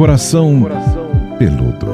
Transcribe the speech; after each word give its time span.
Coração 0.00 0.62
Peludo. 1.38 1.88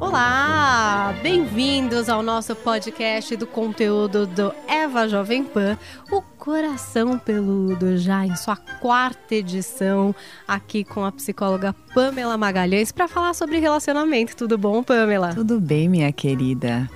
Olá, 0.00 1.14
bem-vindos 1.22 2.08
ao 2.08 2.22
nosso 2.22 2.56
podcast 2.56 3.36
do 3.36 3.46
conteúdo 3.46 4.26
do 4.26 4.50
Eva 4.66 5.06
Jovem 5.06 5.44
Pan, 5.44 5.76
o 6.10 6.22
Coração 6.22 7.18
Peludo, 7.18 7.98
já 7.98 8.24
em 8.24 8.34
sua 8.34 8.56
quarta 8.56 9.34
edição, 9.34 10.14
aqui 10.48 10.84
com 10.84 11.04
a 11.04 11.12
psicóloga 11.12 11.74
Pamela 11.94 12.38
Magalhães 12.38 12.90
para 12.90 13.08
falar 13.08 13.34
sobre 13.34 13.58
relacionamento. 13.58 14.34
Tudo 14.34 14.56
bom, 14.56 14.82
Pamela? 14.82 15.34
Tudo 15.34 15.60
bem, 15.60 15.86
minha 15.86 16.10
querida. 16.12 16.88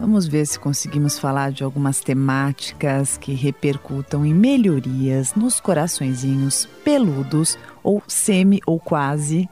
Vamos 0.00 0.28
ver 0.28 0.46
se 0.46 0.60
conseguimos 0.60 1.18
falar 1.18 1.50
de 1.50 1.64
algumas 1.64 2.00
temáticas 2.00 3.18
que 3.18 3.32
repercutam 3.32 4.24
em 4.24 4.32
melhorias 4.32 5.34
nos 5.34 5.58
coraçõezinhos 5.60 6.66
peludos 6.84 7.58
ou 7.82 8.00
semi 8.06 8.60
ou 8.64 8.78
quase 8.78 9.48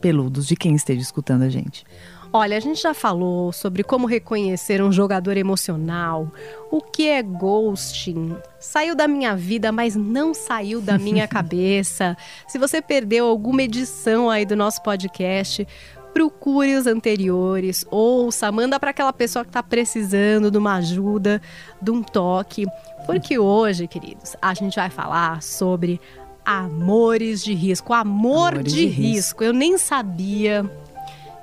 peludos 0.00 0.46
de 0.46 0.54
quem 0.54 0.76
esteja 0.76 1.00
escutando 1.00 1.42
a 1.42 1.48
gente. 1.48 1.84
Olha, 2.32 2.56
a 2.56 2.60
gente 2.60 2.80
já 2.80 2.94
falou 2.94 3.52
sobre 3.52 3.82
como 3.82 4.06
reconhecer 4.06 4.80
um 4.80 4.92
jogador 4.92 5.36
emocional, 5.36 6.30
o 6.70 6.80
que 6.80 7.08
é 7.08 7.20
ghosting. 7.20 8.36
Saiu 8.60 8.94
da 8.94 9.08
minha 9.08 9.34
vida, 9.34 9.72
mas 9.72 9.96
não 9.96 10.32
saiu 10.32 10.80
da 10.80 10.96
minha 10.96 11.26
cabeça. 11.28 12.16
Se 12.46 12.56
você 12.56 12.80
perdeu 12.80 13.26
alguma 13.26 13.64
edição 13.64 14.30
aí 14.30 14.46
do 14.46 14.54
nosso 14.54 14.80
podcast, 14.84 15.66
procure 16.12 16.74
os 16.76 16.86
anteriores, 16.86 17.84
ouça, 17.90 18.50
manda 18.52 18.78
para 18.78 18.90
aquela 18.90 19.12
pessoa 19.12 19.44
que 19.44 19.50
está 19.50 19.62
precisando 19.62 20.50
de 20.50 20.58
uma 20.58 20.74
ajuda, 20.76 21.40
de 21.80 21.90
um 21.90 22.02
toque. 22.02 22.66
Porque 23.06 23.38
hoje, 23.38 23.86
queridos, 23.86 24.36
a 24.40 24.52
gente 24.54 24.76
vai 24.76 24.90
falar 24.90 25.42
sobre 25.42 26.00
amores 26.44 27.42
de 27.44 27.54
risco. 27.54 27.92
Amor 27.92 28.52
Amores 28.54 28.72
de, 28.72 28.80
de 28.80 28.86
risco. 28.86 29.02
risco. 29.02 29.44
Eu 29.44 29.52
nem 29.52 29.78
sabia 29.78 30.68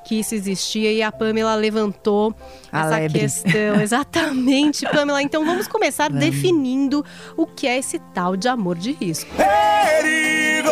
que 0.05 0.15
isso 0.19 0.33
existia 0.35 0.91
e 0.93 1.03
a 1.03 1.11
Pamela 1.11 1.53
levantou 1.55 2.33
A 2.71 2.79
essa 2.81 2.89
lebre. 2.97 3.19
questão. 3.19 3.75
Exatamente, 3.81 4.85
Pamela. 4.89 5.21
Então 5.21 5.45
vamos 5.45 5.67
começar 5.67 6.09
definindo 6.09 7.03
o 7.35 7.45
que 7.45 7.67
é 7.67 7.77
esse 7.77 7.99
tal 8.13 8.37
de 8.37 8.47
amor 8.47 8.77
de 8.77 8.93
risco. 8.93 9.29
Perigo, 9.35 10.69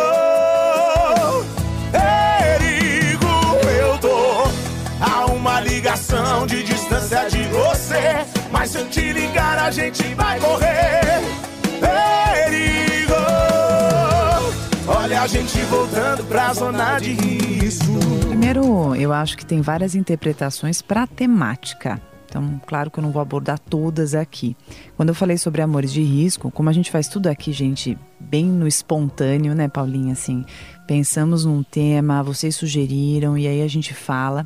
ligação 6.45 6.47
de 6.47 6.63
distância 6.63 7.29
de 7.29 7.43
você. 7.49 8.25
Mas 8.51 8.71
se 8.71 8.77
eu 8.77 8.87
te 8.87 9.11
ligar, 9.11 9.57
a 9.57 9.71
gente 9.71 10.03
vai 10.13 10.39
correr. 10.39 11.21
Perigo, 11.79 13.13
olha 14.87 15.21
a 15.21 15.27
gente 15.27 15.57
voltando 15.63 16.23
pra 16.25 16.53
zona 16.53 16.99
de 16.99 17.13
risco. 17.13 17.85
Primeiro, 18.27 18.95
eu 18.95 19.11
acho 19.11 19.37
que 19.37 19.45
tem 19.45 19.61
várias 19.61 19.95
interpretações 19.95 20.81
para 20.81 21.03
a 21.03 21.07
temática. 21.07 22.01
Então, 22.27 22.59
claro 22.65 22.91
que 22.91 22.99
eu 22.99 23.01
não 23.01 23.11
vou 23.11 23.21
abordar 23.21 23.57
todas 23.57 24.13
aqui. 24.13 24.57
Quando 24.97 25.09
eu 25.09 25.15
falei 25.15 25.37
sobre 25.37 25.61
amores 25.61 25.91
de 25.93 26.03
risco, 26.03 26.51
como 26.51 26.69
a 26.69 26.73
gente 26.73 26.91
faz 26.91 27.07
tudo 27.07 27.27
aqui, 27.27 27.53
gente, 27.53 27.97
bem 28.19 28.45
no 28.45 28.67
espontâneo, 28.67 29.55
né, 29.55 29.69
Paulinha? 29.69 30.11
Assim, 30.11 30.43
pensamos 30.85 31.45
num 31.45 31.63
tema, 31.63 32.21
vocês 32.21 32.53
sugeriram 32.53 33.37
e 33.37 33.47
aí 33.47 33.61
a 33.61 33.67
gente 33.69 33.93
fala. 33.93 34.45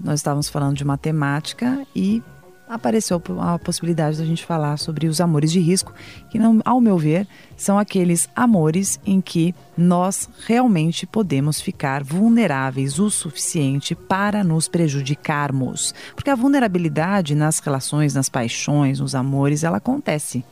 Nós 0.00 0.20
estávamos 0.20 0.48
falando 0.48 0.76
de 0.76 0.84
matemática 0.84 1.86
e 1.94 2.22
apareceu 2.68 3.22
a 3.40 3.58
possibilidade 3.58 4.18
da 4.18 4.24
gente 4.24 4.44
falar 4.44 4.78
sobre 4.78 5.06
os 5.06 5.20
amores 5.20 5.52
de 5.52 5.60
risco, 5.60 5.92
que, 6.30 6.38
não, 6.38 6.60
ao 6.64 6.80
meu 6.80 6.96
ver, 6.96 7.26
são 7.56 7.78
aqueles 7.78 8.28
amores 8.34 8.98
em 9.04 9.20
que 9.20 9.54
nós 9.76 10.28
realmente 10.46 11.06
podemos 11.06 11.60
ficar 11.60 12.02
vulneráveis 12.02 12.98
o 12.98 13.10
suficiente 13.10 13.94
para 13.94 14.42
nos 14.42 14.66
prejudicarmos. 14.66 15.94
Porque 16.14 16.30
a 16.30 16.34
vulnerabilidade 16.34 17.34
nas 17.34 17.58
relações, 17.58 18.14
nas 18.14 18.28
paixões, 18.28 19.00
nos 19.00 19.14
amores, 19.14 19.62
ela 19.62 19.76
acontece. 19.76 20.44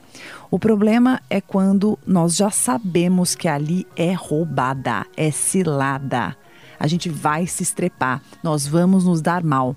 O 0.51 0.59
problema 0.59 1.21
é 1.31 1.41
quando 1.41 1.99
nós 2.07 2.37
já 2.37 2.51
sabemos 2.51 3.35
que 3.35 3.49
ali 3.49 3.87
é 3.97 4.13
roubada, 4.13 5.07
é 5.17 5.31
cilada. 5.31 6.37
A 6.83 6.89
gente 6.89 7.09
vai 7.09 7.47
se 7.47 7.63
estrepar, 7.63 8.21
nós 8.43 8.67
vamos 8.67 9.05
nos 9.05 9.21
dar 9.21 9.45
mal. 9.45 9.77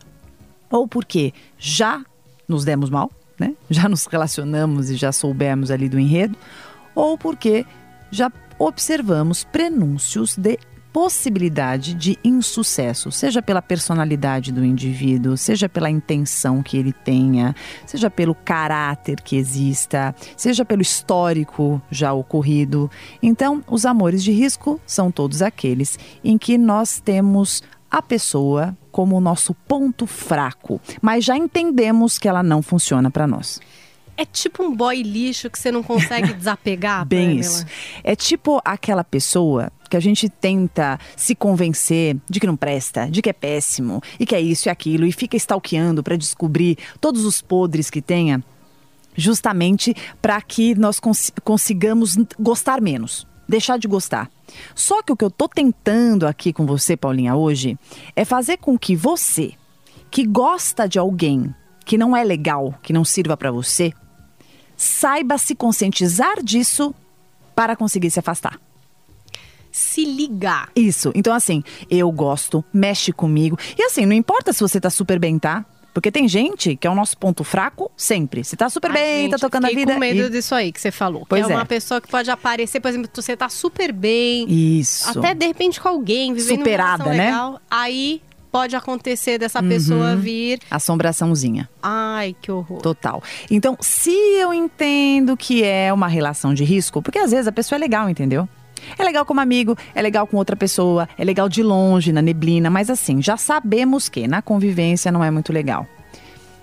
Ou 0.72 0.88
porque 0.88 1.36
já 1.56 2.04
nos 2.48 2.66
demos 2.66 2.90
mal, 2.90 3.12
né? 3.40 3.54
Já 3.70 3.88
nos 3.88 4.08
relacionamos 4.08 4.90
e 4.90 4.96
já 4.96 5.12
soubemos 5.12 5.70
ali 5.70 5.88
do 5.88 6.00
enredo, 6.00 6.36
ou 6.96 7.16
porque 7.16 7.64
já 8.10 8.32
observamos 8.58 9.44
prenúncios 9.44 10.36
de 10.36 10.58
possibilidade 10.96 11.94
de 11.94 12.18
insucesso, 12.24 13.12
seja 13.12 13.42
pela 13.42 13.62
personalidade 13.62 14.50
do 14.50 14.64
indivíduo, 14.64 15.36
seja 15.36 15.68
pela 15.68 15.90
intenção 15.90 16.64
que 16.64 16.78
ele 16.78 16.94
tenha, 16.94 17.54
seja 17.86 18.10
pelo 18.10 18.34
caráter 18.34 19.20
que 19.20 19.36
exista, 19.36 20.16
seja 20.38 20.64
pelo 20.64 20.82
histórico 20.82 21.82
já 21.92 22.14
ocorrido. 22.14 22.90
Então, 23.22 23.62
os 23.68 23.86
amores 23.86 24.24
de 24.24 24.32
risco 24.32 24.80
são 24.86 25.12
todos 25.12 25.42
aqueles 25.42 26.00
em 26.24 26.38
que 26.38 26.58
nós 26.58 27.02
temos 27.02 27.62
a 27.92 28.02
pessoa 28.02 28.74
como 28.90 29.18
o 29.18 29.22
nosso 29.22 29.54
ponto 29.54 30.08
fraco, 30.08 30.80
mas 31.02 31.26
já 31.26 31.36
entendemos 31.36 32.18
que 32.18 32.30
ela 32.30 32.42
não 32.42 32.62
funciona 32.62 33.12
para 33.12 33.28
nós. 33.28 33.60
É 34.18 34.24
tipo 34.24 34.64
um 34.64 34.74
boy 34.74 35.02
lixo 35.04 35.50
que 35.50 35.60
você 35.60 35.72
não 35.74 35.84
consegue 35.84 36.32
desapegar, 36.34 37.06
Bem 37.06 37.28
Pamela? 37.28 37.42
isso. 37.42 37.66
É 38.02 38.16
tipo 38.16 38.62
aquela 38.64 39.04
pessoa 39.04 39.70
que 39.96 39.98
a 39.98 40.02
gente 40.02 40.28
tenta 40.28 41.00
se 41.16 41.34
convencer 41.34 42.18
de 42.30 42.38
que 42.38 42.46
não 42.46 42.58
presta, 42.58 43.10
de 43.10 43.22
que 43.22 43.30
é 43.30 43.34
péssimo, 43.34 44.02
e 44.20 44.26
que 44.26 44.36
é 44.36 44.42
isso 44.42 44.68
e 44.68 44.70
aquilo, 44.70 45.06
e 45.06 45.12
fica 45.14 45.38
stalkeando 45.38 46.04
para 46.04 46.18
descobrir 46.18 46.78
todos 47.00 47.24
os 47.24 47.42
podres 47.42 47.90
que 47.90 48.02
tenha, 48.02 48.44
justamente 49.16 49.96
para 50.22 50.42
que 50.42 50.76
nós 50.76 51.00
cons- 51.00 51.32
consigamos 51.46 52.18
gostar 52.38 52.82
menos, 52.82 53.26
deixar 53.48 53.80
de 53.80 53.88
gostar. 53.88 54.30
Só 54.76 55.02
que 55.02 55.14
o 55.14 55.16
que 55.16 55.24
eu 55.24 55.32
tô 55.32 55.48
tentando 55.48 56.28
aqui 56.28 56.52
com 56.52 56.66
você, 56.66 56.98
Paulinha, 56.98 57.36
hoje, 57.36 57.80
é 58.18 58.26
fazer 58.26 58.58
com 58.58 58.78
que 58.78 58.98
você, 58.98 59.54
que 60.12 60.26
gosta 60.26 60.90
de 60.90 61.00
alguém 61.00 61.56
que 61.86 61.98
não 61.98 62.18
é 62.18 62.24
legal, 62.24 62.78
que 62.84 62.92
não 62.92 63.06
sirva 63.06 63.38
para 63.38 63.52
você, 63.52 63.94
saiba 64.76 65.38
se 65.38 65.56
conscientizar 65.56 66.44
disso 66.44 66.94
para 67.56 67.78
conseguir 67.78 68.12
se 68.12 68.20
afastar. 68.20 68.60
Se 69.76 70.06
ligar. 70.06 70.70
Isso. 70.74 71.12
Então, 71.14 71.34
assim, 71.34 71.62
eu 71.90 72.10
gosto, 72.10 72.64
mexe 72.74 73.12
comigo. 73.12 73.58
E 73.78 73.84
assim, 73.84 74.06
não 74.06 74.14
importa 74.14 74.54
se 74.54 74.62
você 74.62 74.80
tá 74.80 74.90
super 74.90 75.20
bem, 75.20 75.38
tá? 75.38 75.66
Porque 75.94 76.10
tem 76.10 76.30
gente 76.30 76.78
que 76.78 76.88
é 76.88 76.90
o 76.90 76.96
nosso 76.96 77.18
ponto 77.18 77.44
fraco 77.44 77.92
sempre. 77.96 78.42
Se 78.46 78.56
tá 78.56 78.70
super 78.70 78.90
Ai, 78.92 78.98
bem, 78.98 79.22
gente, 79.24 79.32
tá 79.32 79.38
tocando 79.38 79.66
a 79.66 79.70
vida. 79.70 79.94
com 79.94 80.00
medo 80.00 80.28
e- 80.28 80.30
disso 80.30 80.56
aí 80.56 80.72
que 80.72 80.80
você 80.80 80.92
falou. 80.92 81.26
Pois 81.28 81.46
que 81.46 81.52
é 81.52 81.56
uma 81.56 81.62
é. 81.64 81.66
pessoa 81.66 82.00
que 82.00 82.08
pode 82.08 82.32
aparecer, 82.32 82.80
por 82.80 82.88
exemplo, 82.88 83.10
você 83.14 83.36
tá 83.36 83.50
super 83.50 83.92
bem, 83.92 84.46
Isso. 84.50 85.10
até 85.20 85.34
de 85.34 85.46
repente 85.46 85.80
com 85.82 85.90
alguém, 85.90 86.34
vivendo 86.34 86.58
Superada, 86.60 87.04
uma 87.04 87.14
né? 87.14 87.26
legal, 87.26 87.60
aí 87.70 88.22
pode 88.52 88.76
acontecer 88.78 89.38
dessa 89.38 89.62
Uhum. 89.62 89.68
pessoa 89.68 90.16
vir. 90.16 90.60
Assombraçãozinha. 90.72 91.70
Ai, 91.84 92.34
que 92.42 92.50
horror. 92.52 92.80
Total. 92.82 93.22
Então, 93.52 93.78
se 93.82 94.12
eu 94.12 94.54
entendo 94.54 95.36
que 95.36 95.64
é 95.64 95.92
uma 95.92 96.08
relação 96.08 96.54
de 96.54 96.64
risco, 96.64 97.02
porque 97.02 97.20
às 97.20 97.32
vezes 97.32 97.48
a 97.48 97.52
pessoa 97.52 97.78
é 97.78 97.80
legal, 97.80 98.10
entendeu? 98.10 98.48
É 98.98 99.04
legal 99.04 99.26
como 99.26 99.40
amigo, 99.40 99.78
é 99.94 100.02
legal 100.02 100.28
com 100.28 100.38
outra 100.38 100.56
pessoa, 100.56 101.08
é 101.18 101.24
legal 101.24 101.50
de 101.50 101.62
longe, 101.64 102.12
na 102.12 102.22
neblina, 102.22 102.70
mas 102.70 102.90
assim, 102.90 103.22
já 103.22 103.38
sabemos 103.38 104.10
que 104.10 104.28
na 104.28 104.42
convivência 104.42 105.12
não 105.12 105.24
é 105.24 105.32
muito 105.32 105.52
legal. 105.52 105.88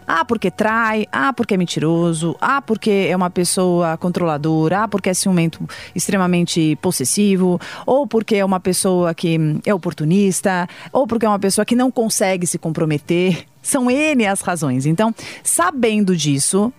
Ah, 0.07 0.25
porque 0.25 0.51
trai, 0.51 1.07
ah, 1.13 1.33
porque 1.33 1.55
é 1.55 1.57
mentiroso, 1.57 2.37
ah, 2.41 2.61
porque 2.61 3.07
é 3.09 3.17
uma 3.17 3.31
pessoa 3.31 3.97
controladora, 3.97 4.81
ah, 4.83 4.89
porque 4.89 5.09
é 5.09 5.15
ciumento 5.15 5.67
extremamente 5.95 6.77
possessivo, 6.83 7.61
ou 7.87 8.07
porque 8.07 8.37
é 8.37 8.45
uma 8.45 8.61
pessoa 8.61 9.15
que 9.15 9.39
hum, 9.39 9.61
é 9.65 9.73
oportunista, 9.73 10.69
ou 10.93 11.07
porque 11.07 11.25
é 11.25 11.29
uma 11.29 11.39
pessoa 11.39 11.65
que 11.65 11.77
não 11.77 11.91
consegue 11.91 12.47
se 12.47 12.59
comprometer. 12.59 13.47
São 13.63 13.91
N 13.91 14.27
as 14.27 14.41
razões. 14.41 14.87
Então, 14.87 15.15
sabendo 15.43 16.17
disso, 16.17 16.73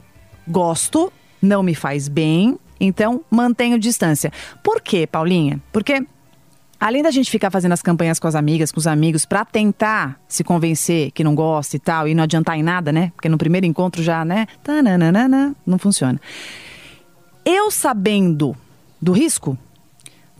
gosto, 0.47 1.11
não 1.41 1.63
me 1.63 1.73
faz 1.73 2.07
bem, 2.07 2.57
então 2.85 3.21
mantenho 3.29 3.79
distância. 3.79 4.31
Por 4.61 4.81
quê, 4.81 5.07
Paulinha? 5.07 5.61
Porque 5.71 6.05
Além 6.79 7.01
da 7.01 7.11
gente 7.11 7.31
ficar 7.31 7.49
fazendo 7.49 7.71
as 7.71 7.81
campanhas 7.81 8.19
com 8.19 8.27
as 8.27 8.35
amigas, 8.35 8.69
com 8.69 8.77
os 8.77 8.87
amigos, 8.87 9.25
pra 9.25 9.45
tentar 9.45 10.19
se 10.27 10.43
convencer 10.43 11.11
que 11.11 11.23
não 11.23 11.33
gosta 11.33 11.77
e 11.77 11.79
tal, 11.79 12.09
e 12.09 12.13
não 12.13 12.25
adiantar 12.25 12.57
em 12.57 12.61
nada, 12.61 12.91
né? 12.91 13.13
Porque 13.15 13.29
no 13.29 13.37
primeiro 13.37 13.65
encontro 13.65 14.03
já, 14.03 14.25
né? 14.25 14.47
Tananana, 14.61 15.55
não 15.65 15.77
funciona. 15.77 16.19
Eu 17.45 17.71
sabendo 17.71 18.53
do 19.01 19.13
risco, 19.13 19.57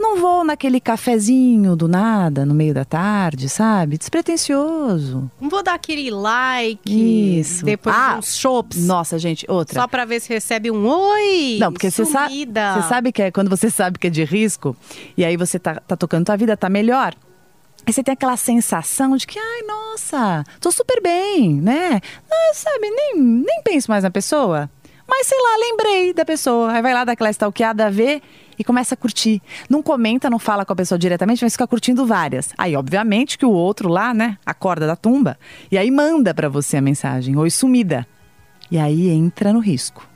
Não 0.03 0.17
vou 0.17 0.43
naquele 0.43 0.81
cafezinho 0.81 1.77
do 1.77 1.87
nada, 1.87 2.45
no 2.45 2.53
meio 2.53 2.73
da 2.73 2.83
tarde, 2.83 3.47
sabe? 3.47 3.97
Despretensioso. 3.97 5.31
Não 5.39 5.49
vou 5.49 5.63
dar 5.63 5.75
aquele 5.75 6.11
like 6.11 7.39
Isso. 7.39 7.63
depois 7.63 7.95
Ah, 7.95 8.17
uns 8.19 8.35
chops. 8.35 8.85
Nossa, 8.85 9.17
gente, 9.17 9.45
outra. 9.49 9.79
Só 9.79 9.87
pra 9.87 10.03
ver 10.03 10.19
se 10.19 10.27
recebe 10.27 10.69
um 10.69 10.85
oi. 10.85 11.57
Não, 11.57 11.71
porque 11.71 11.89
você 11.89 12.03
sabe, 12.03 12.45
você 12.45 12.89
sabe 12.89 13.13
que 13.13 13.21
é 13.21 13.31
quando 13.31 13.49
você 13.49 13.69
sabe 13.69 13.97
que 13.97 14.07
é 14.07 14.09
de 14.09 14.25
risco, 14.25 14.75
e 15.15 15.23
aí 15.23 15.37
você 15.37 15.57
tá, 15.57 15.75
tá 15.75 15.95
tocando 15.95 16.25
tua 16.25 16.35
vida, 16.35 16.57
tá 16.57 16.67
melhor. 16.67 17.15
Aí 17.87 17.93
você 17.93 18.03
tem 18.03 18.11
aquela 18.11 18.35
sensação 18.35 19.15
de 19.15 19.25
que, 19.25 19.39
ai, 19.39 19.61
nossa, 19.65 20.43
tô 20.59 20.69
super 20.69 21.01
bem, 21.01 21.61
né? 21.61 22.01
Ah, 22.29 22.53
sabe, 22.53 22.89
nem, 22.89 23.15
nem 23.15 23.61
penso 23.63 23.89
mais 23.89 24.03
na 24.03 24.11
pessoa. 24.11 24.69
Mas 25.07 25.27
sei 25.27 25.37
lá, 25.37 25.57
lembrei 25.59 26.13
da 26.13 26.25
pessoa. 26.25 26.71
Aí 26.73 26.81
vai 26.81 26.93
lá 26.93 27.05
daquela 27.05 27.29
stalkeada, 27.29 27.89
vê 27.89 28.21
e 28.57 28.63
começa 28.63 28.93
a 28.93 28.97
curtir. 28.97 29.41
Não 29.69 29.81
comenta, 29.83 30.29
não 30.29 30.39
fala 30.39 30.65
com 30.65 30.73
a 30.73 30.75
pessoa 30.75 30.97
diretamente, 30.97 31.43
mas 31.43 31.53
fica 31.53 31.67
curtindo 31.67 32.05
várias. 32.05 32.53
Aí, 32.57 32.75
obviamente, 32.75 33.37
que 33.37 33.45
o 33.45 33.51
outro 33.51 33.89
lá, 33.89 34.13
né, 34.13 34.37
acorda 34.45 34.85
da 34.87 34.95
tumba 34.95 35.37
e 35.71 35.77
aí 35.77 35.89
manda 35.91 36.33
pra 36.33 36.49
você 36.49 36.77
a 36.77 36.81
mensagem, 36.81 37.35
oi 37.37 37.49
sumida. 37.49 38.05
E 38.71 38.77
aí 38.77 39.09
entra 39.09 39.53
no 39.53 39.59
risco. 39.59 40.07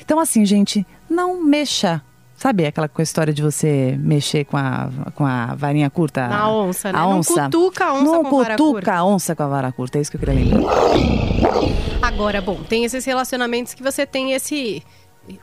Então, 0.00 0.18
assim, 0.18 0.44
gente, 0.44 0.86
não 1.08 1.42
mexa. 1.42 2.02
Sabe 2.36 2.66
aquela 2.66 2.90
a 2.94 3.02
história 3.02 3.32
de 3.32 3.40
você 3.42 3.96
mexer 3.98 4.44
com 4.44 4.58
a, 4.58 4.90
com 5.14 5.24
a 5.24 5.54
varinha 5.54 5.88
curta? 5.88 6.28
Na 6.28 6.50
onça, 6.50 6.92
né? 6.92 6.98
A 6.98 7.02
Não 7.02 7.18
onça. 7.20 7.44
cutuca 7.44 7.84
a 7.86 7.94
onça 7.94 8.04
Não 8.04 8.24
com 8.24 8.38
vara 8.42 8.56
cutuca 8.56 8.72
curta. 8.72 8.92
a 8.92 9.04
onça 9.04 9.34
com 9.34 9.42
a 9.42 9.46
vara 9.46 9.72
curta. 9.72 9.96
É 9.98 10.00
isso 10.02 10.10
que 10.10 10.16
eu 10.16 10.20
queria 10.20 10.34
lembrar. 10.34 10.74
Agora, 12.02 12.40
bom, 12.40 12.56
tem 12.68 12.84
esses 12.84 13.04
relacionamentos 13.04 13.72
que 13.74 13.82
você 13.82 14.04
tem 14.06 14.32
esse 14.32 14.82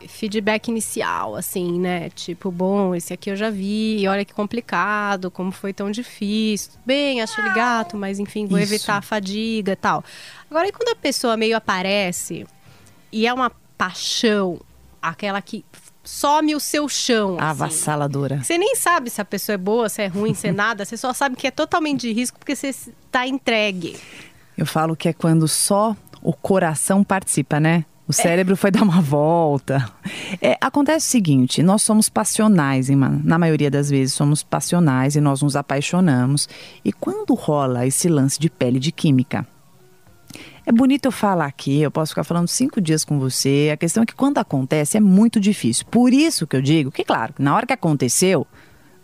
feedback 0.07 0.68
inicial, 0.68 1.35
assim, 1.35 1.80
né? 1.80 2.09
Tipo, 2.09 2.51
bom, 2.51 2.95
esse 2.95 3.13
aqui 3.13 3.30
eu 3.30 3.35
já 3.35 3.50
vi, 3.50 4.07
olha 4.07 4.25
que 4.25 4.33
complicado, 4.33 5.30
como 5.30 5.51
foi 5.51 5.74
tão 5.74 5.91
difícil. 5.91 6.71
Bem, 6.85 7.21
acho 7.21 7.39
ele 7.39 7.53
gato, 7.53 7.97
mas 7.97 8.19
enfim, 8.19 8.45
vou 8.45 8.59
Isso. 8.59 8.74
evitar 8.74 8.97
a 8.97 9.01
fadiga 9.01 9.74
e 9.74 9.75
tal. 9.75 10.03
Agora, 10.50 10.68
e 10.68 10.71
quando 10.71 10.89
a 10.89 10.95
pessoa 10.95 11.38
meio 11.38 11.56
aparece 11.57 12.45
e 13.12 13.27
é 13.27 13.33
uma 13.33 13.51
paixão, 13.77 14.59
aquela 15.01 15.41
que 15.41 15.65
some 16.03 16.53
o 16.56 16.59
seu 16.59 16.88
chão, 16.89 17.36
assim. 17.36 17.45
Avassaladora. 17.45 18.44
Você 18.44 18.57
nem 18.57 18.75
sabe 18.75 19.09
se 19.09 19.21
a 19.21 19.25
pessoa 19.25 19.53
é 19.53 19.57
boa, 19.57 19.88
se 19.89 20.01
é 20.01 20.07
ruim, 20.07 20.33
se 20.33 20.47
é 20.47 20.51
nada. 20.51 20.86
Você 20.86 20.97
só 20.97 21.13
sabe 21.13 21.36
que 21.36 21.47
é 21.47 21.51
totalmente 21.51 22.01
de 22.01 22.12
risco 22.12 22.38
porque 22.38 22.56
você 22.56 22.68
está 22.68 23.25
entregue. 23.25 23.97
Eu 24.57 24.65
falo 24.65 24.95
que 24.95 25.07
é 25.07 25.13
quando 25.13 25.47
só 25.47 25.95
o 26.21 26.33
coração 26.33 27.03
participa, 27.03 27.59
né? 27.59 27.86
O 28.13 28.15
cérebro 28.15 28.56
foi 28.56 28.69
dar 28.71 28.83
uma 28.83 29.01
volta. 29.01 29.92
É, 30.39 30.56
acontece 30.62 31.07
o 31.07 31.10
seguinte: 31.10 31.63
nós 31.63 31.81
somos 31.81 32.10
passionais, 32.10 32.88
hein, 32.92 32.98
na 33.24 33.39
maioria 33.39 33.71
das 33.71 33.89
vezes 33.89 34.13
somos 34.13 34.44
passionais 34.44 35.15
e 35.15 35.21
nós 35.21 35.42
nos 35.42 35.56
apaixonamos. 35.56 36.48
E 36.86 36.94
quando 36.94 37.33
rola 37.33 37.88
esse 37.88 38.07
lance 38.07 38.39
de 38.39 38.51
pele 38.51 38.80
de 38.80 38.92
química, 38.92 39.48
é 40.63 40.71
bonito 40.71 41.06
eu 41.06 41.12
falar 41.12 41.48
aqui, 41.48 41.81
eu 41.81 41.89
posso 41.89 42.12
ficar 42.12 42.24
falando 42.24 42.48
cinco 42.48 42.80
dias 42.80 43.04
com 43.04 43.18
você. 43.18 43.71
A 43.74 43.77
questão 43.77 44.04
é 44.04 44.06
que 44.06 44.13
quando 44.13 44.38
acontece 44.38 44.95
é 44.95 45.00
muito 45.00 45.39
difícil. 45.39 45.83
Por 45.89 46.13
isso 46.13 46.45
que 46.45 46.56
eu 46.56 46.62
digo 46.62 46.92
que, 46.92 47.04
claro, 47.04 47.33
na 47.39 47.56
hora 47.56 47.65
que 47.65 47.74
aconteceu, 47.74 48.45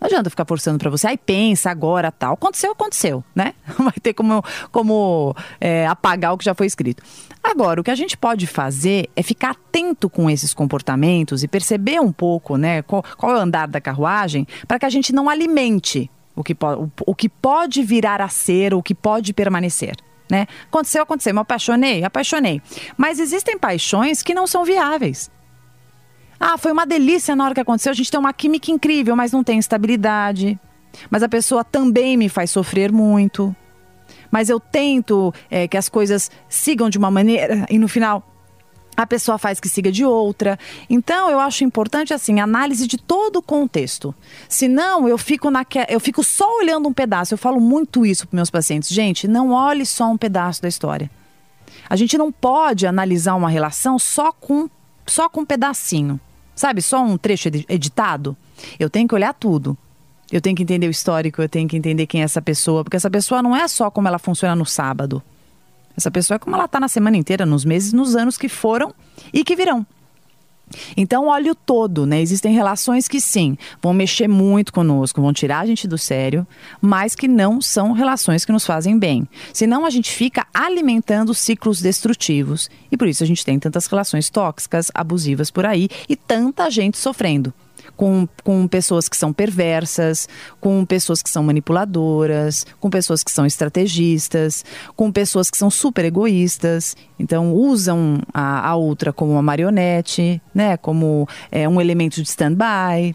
não 0.00 0.06
adianta 0.06 0.30
ficar 0.30 0.46
forçando 0.46 0.78
pra 0.78 0.88
você, 0.88 1.08
aí 1.08 1.18
pensa 1.18 1.70
agora 1.70 2.10
tal. 2.10 2.34
Aconteceu, 2.34 2.72
aconteceu, 2.72 3.22
né? 3.34 3.52
Não 3.78 3.84
vai 3.90 3.94
ter 4.02 4.14
como, 4.14 4.42
como 4.72 5.36
é, 5.60 5.86
apagar 5.86 6.32
o 6.32 6.38
que 6.38 6.44
já 6.44 6.54
foi 6.54 6.66
escrito. 6.66 7.02
Agora, 7.42 7.80
o 7.80 7.84
que 7.84 7.90
a 7.90 7.94
gente 7.94 8.16
pode 8.16 8.46
fazer 8.46 9.10
é 9.14 9.22
ficar 9.22 9.50
atento 9.50 10.08
com 10.08 10.30
esses 10.30 10.54
comportamentos 10.54 11.42
e 11.42 11.48
perceber 11.48 12.00
um 12.00 12.12
pouco, 12.12 12.56
né, 12.56 12.82
qual, 12.82 13.04
qual 13.16 13.32
é 13.32 13.38
o 13.38 13.40
andar 13.40 13.68
da 13.68 13.80
carruagem, 13.80 14.46
para 14.66 14.78
que 14.78 14.86
a 14.86 14.90
gente 14.90 15.12
não 15.12 15.28
alimente 15.28 16.10
o 16.34 16.42
que, 16.42 16.52
o, 16.52 16.90
o 17.06 17.14
que 17.14 17.28
pode 17.28 17.82
virar 17.82 18.20
a 18.20 18.28
ser, 18.28 18.72
o 18.72 18.82
que 18.82 18.94
pode 18.94 19.32
permanecer. 19.32 19.94
Né? 20.30 20.46
Aconteceu, 20.66 21.02
aconteceu. 21.02 21.34
Me 21.34 21.40
apaixonei, 21.40 22.04
apaixonei. 22.04 22.62
Mas 22.96 23.18
existem 23.18 23.58
paixões 23.58 24.22
que 24.22 24.32
não 24.32 24.46
são 24.46 24.64
viáveis. 24.64 25.30
Ah, 26.42 26.56
foi 26.56 26.72
uma 26.72 26.86
delícia 26.86 27.36
na 27.36 27.44
hora 27.44 27.54
que 27.54 27.60
aconteceu. 27.60 27.92
A 27.92 27.94
gente 27.94 28.10
tem 28.10 28.18
uma 28.18 28.32
química 28.32 28.70
incrível, 28.70 29.14
mas 29.14 29.30
não 29.30 29.44
tem 29.44 29.58
estabilidade. 29.58 30.58
Mas 31.10 31.22
a 31.22 31.28
pessoa 31.28 31.62
também 31.62 32.16
me 32.16 32.30
faz 32.30 32.50
sofrer 32.50 32.90
muito. 32.90 33.54
Mas 34.30 34.48
eu 34.48 34.58
tento 34.58 35.34
é, 35.50 35.68
que 35.68 35.76
as 35.76 35.90
coisas 35.90 36.30
sigam 36.48 36.88
de 36.88 36.96
uma 36.96 37.10
maneira 37.10 37.66
e 37.68 37.78
no 37.78 37.86
final 37.86 38.26
a 38.96 39.06
pessoa 39.06 39.38
faz 39.38 39.60
que 39.60 39.68
siga 39.68 39.92
de 39.92 40.04
outra. 40.04 40.58
Então, 40.88 41.30
eu 41.30 41.40
acho 41.40 41.64
importante, 41.64 42.12
assim, 42.12 42.40
análise 42.40 42.86
de 42.86 42.98
todo 42.98 43.36
o 43.36 43.42
contexto. 43.42 44.14
Senão, 44.48 45.08
eu 45.08 45.16
fico, 45.16 45.50
naque... 45.50 45.84
eu 45.88 46.00
fico 46.00 46.22
só 46.22 46.58
olhando 46.58 46.88
um 46.88 46.92
pedaço. 46.92 47.34
Eu 47.34 47.38
falo 47.38 47.60
muito 47.60 48.04
isso 48.04 48.26
para 48.26 48.36
meus 48.36 48.50
pacientes. 48.50 48.90
Gente, 48.90 49.28
não 49.28 49.52
olhe 49.52 49.86
só 49.86 50.10
um 50.10 50.18
pedaço 50.18 50.60
da 50.60 50.68
história. 50.68 51.10
A 51.88 51.96
gente 51.96 52.18
não 52.18 52.30
pode 52.32 52.86
analisar 52.86 53.34
uma 53.34 53.48
relação 53.48 53.98
só 53.98 54.32
com, 54.32 54.68
só 55.06 55.28
com 55.28 55.42
um 55.42 55.46
pedacinho. 55.46 56.20
Sabe, 56.60 56.82
só 56.82 57.02
um 57.02 57.16
trecho 57.16 57.48
edi- 57.48 57.64
editado. 57.70 58.36
Eu 58.78 58.90
tenho 58.90 59.08
que 59.08 59.14
olhar 59.14 59.32
tudo. 59.32 59.78
Eu 60.30 60.42
tenho 60.42 60.54
que 60.54 60.62
entender 60.62 60.86
o 60.86 60.90
histórico, 60.90 61.40
eu 61.40 61.48
tenho 61.48 61.66
que 61.66 61.74
entender 61.74 62.06
quem 62.06 62.20
é 62.20 62.24
essa 62.24 62.42
pessoa, 62.42 62.84
porque 62.84 62.98
essa 62.98 63.08
pessoa 63.10 63.42
não 63.42 63.56
é 63.56 63.66
só 63.66 63.90
como 63.90 64.06
ela 64.06 64.18
funciona 64.18 64.54
no 64.54 64.66
sábado. 64.66 65.22
Essa 65.96 66.10
pessoa 66.10 66.36
é 66.36 66.38
como 66.38 66.54
ela 66.54 66.66
está 66.66 66.78
na 66.78 66.86
semana 66.86 67.16
inteira, 67.16 67.46
nos 67.46 67.64
meses, 67.64 67.94
nos 67.94 68.14
anos 68.14 68.36
que 68.36 68.46
foram 68.46 68.94
e 69.32 69.42
que 69.42 69.56
virão. 69.56 69.86
Então, 70.96 71.26
olha 71.26 71.52
o 71.52 71.54
todo, 71.54 72.06
né? 72.06 72.20
Existem 72.20 72.52
relações 72.52 73.08
que 73.08 73.20
sim, 73.20 73.56
vão 73.82 73.92
mexer 73.92 74.28
muito 74.28 74.72
conosco, 74.72 75.20
vão 75.20 75.32
tirar 75.32 75.60
a 75.60 75.66
gente 75.66 75.88
do 75.88 75.98
sério, 75.98 76.46
mas 76.80 77.14
que 77.14 77.28
não 77.28 77.60
são 77.60 77.92
relações 77.92 78.44
que 78.44 78.52
nos 78.52 78.66
fazem 78.66 78.98
bem. 78.98 79.26
Senão 79.52 79.84
a 79.84 79.90
gente 79.90 80.10
fica 80.10 80.46
alimentando 80.52 81.34
ciclos 81.34 81.80
destrutivos. 81.80 82.70
E 82.90 82.96
por 82.96 83.08
isso 83.08 83.22
a 83.22 83.26
gente 83.26 83.44
tem 83.44 83.58
tantas 83.58 83.86
relações 83.86 84.30
tóxicas, 84.30 84.90
abusivas 84.94 85.50
por 85.50 85.66
aí 85.66 85.88
e 86.08 86.16
tanta 86.16 86.70
gente 86.70 86.98
sofrendo. 86.98 87.52
Com, 87.96 88.26
com 88.42 88.66
pessoas 88.66 89.08
que 89.08 89.16
são 89.16 89.32
perversas, 89.32 90.28
com 90.60 90.84
pessoas 90.84 91.22
que 91.22 91.28
são 91.28 91.42
manipuladoras, 91.42 92.64
com 92.80 92.88
pessoas 92.88 93.22
que 93.22 93.30
são 93.30 93.44
estrategistas, 93.46 94.64
com 94.96 95.12
pessoas 95.12 95.50
que 95.50 95.58
são 95.58 95.70
super 95.70 96.04
egoístas. 96.04 96.96
Então, 97.18 97.52
usam 97.54 98.18
a, 98.32 98.68
a 98.68 98.76
outra 98.76 99.12
como 99.12 99.32
uma 99.32 99.42
marionete, 99.42 100.40
né? 100.54 100.76
Como 100.76 101.28
é, 101.52 101.68
um 101.68 101.80
elemento 101.80 102.22
de 102.22 102.28
stand-by. 102.28 103.14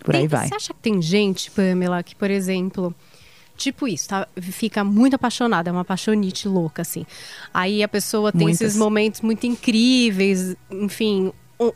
Por 0.00 0.14
aí 0.14 0.22
Tem- 0.22 0.28
vai. 0.28 0.48
Você 0.48 0.54
acha 0.54 0.74
que 0.74 0.80
tem 0.80 1.00
gente, 1.02 1.50
Pamela, 1.50 2.02
que, 2.02 2.16
por 2.16 2.30
exemplo, 2.30 2.94
tipo 3.56 3.86
isso, 3.86 4.08
tá? 4.08 4.26
Fica 4.40 4.82
muito 4.82 5.14
apaixonada, 5.14 5.68
é 5.70 5.72
uma 5.72 5.82
apaixonite 5.82 6.48
louca, 6.48 6.82
assim. 6.82 7.06
Aí 7.54 7.82
a 7.82 7.88
pessoa 7.88 8.32
tem 8.32 8.40
Muitas. 8.42 8.60
esses 8.62 8.76
momentos 8.76 9.20
muito 9.20 9.46
incríveis, 9.46 10.56
enfim, 10.70 11.32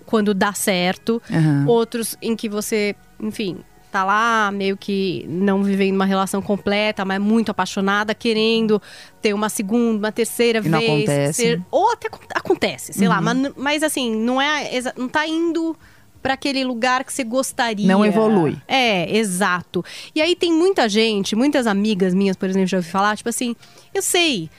quando 0.06 0.32
dá 0.34 0.52
certo. 0.52 1.22
Aham. 1.30 1.64
Outros 1.68 2.16
em 2.20 2.34
que 2.34 2.48
você, 2.48 2.96
enfim, 3.20 3.58
tá 3.92 4.02
lá 4.04 4.50
meio 4.50 4.76
que 4.76 5.24
não 5.28 5.62
vivendo 5.62 5.94
uma 5.94 6.04
relação 6.04 6.42
completa, 6.42 7.04
mas 7.04 7.20
muito 7.20 7.50
apaixonada, 7.50 8.14
querendo 8.14 8.82
ter 9.22 9.32
uma 9.32 9.48
segunda, 9.48 9.98
uma 9.98 10.12
terceira 10.12 10.58
E 10.58 10.62
vez. 10.62 10.74
acontece. 10.84 11.54
Uhum. 11.54 11.62
ou 11.70 11.92
até 11.92 12.08
acon- 12.08 12.26
acontece, 12.34 12.92
sei 12.92 13.06
lá, 13.08 13.20
mas, 13.20 13.52
mas 13.56 13.82
assim, 13.82 14.14
não 14.16 14.40
é 14.42 14.68
não 14.96 15.08
tá 15.08 15.26
indo 15.26 15.76
para 16.22 16.34
aquele 16.34 16.64
lugar 16.64 17.04
que 17.04 17.12
você 17.12 17.22
gostaria. 17.22 17.86
Não 17.86 18.04
evolui. 18.04 18.56
É, 18.66 19.16
exato. 19.16 19.84
E 20.12 20.20
aí 20.20 20.34
tem 20.34 20.52
muita 20.52 20.88
gente, 20.88 21.36
muitas 21.36 21.68
amigas 21.68 22.12
minhas, 22.12 22.36
por 22.36 22.48
exemplo, 22.48 22.66
já 22.66 22.78
ouvi 22.78 22.88
falar, 22.90 23.16
tipo 23.16 23.28
assim, 23.28 23.54
eu 23.94 24.02
sei, 24.02 24.50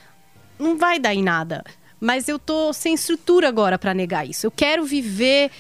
não 0.58 0.78
vai 0.78 0.98
dar 0.98 1.14
em 1.14 1.22
nada, 1.22 1.64
mas 2.00 2.28
eu 2.28 2.38
tô 2.38 2.72
sem 2.74 2.94
estrutura 2.94 3.48
agora 3.48 3.78
para 3.78 3.94
negar 3.94 4.28
isso. 4.28 4.46
Eu 4.46 4.52
quero 4.52 4.86
viver 4.86 5.52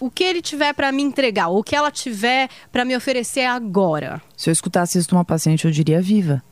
o 0.00 0.10
que 0.10 0.24
ele 0.24 0.42
tiver 0.42 0.72
para 0.72 0.90
me 0.92 1.02
entregar, 1.02 1.48
o 1.48 1.62
que 1.62 1.74
ela 1.74 1.90
tiver 1.90 2.48
para 2.70 2.84
me 2.84 2.96
oferecer 2.96 3.44
agora. 3.44 4.20
Se 4.36 4.50
eu 4.50 4.52
escutasse 4.52 4.98
isso 4.98 5.08
de 5.08 5.14
uma 5.14 5.24
paciente, 5.24 5.64
eu 5.64 5.70
diria 5.70 6.00
viva. 6.00 6.42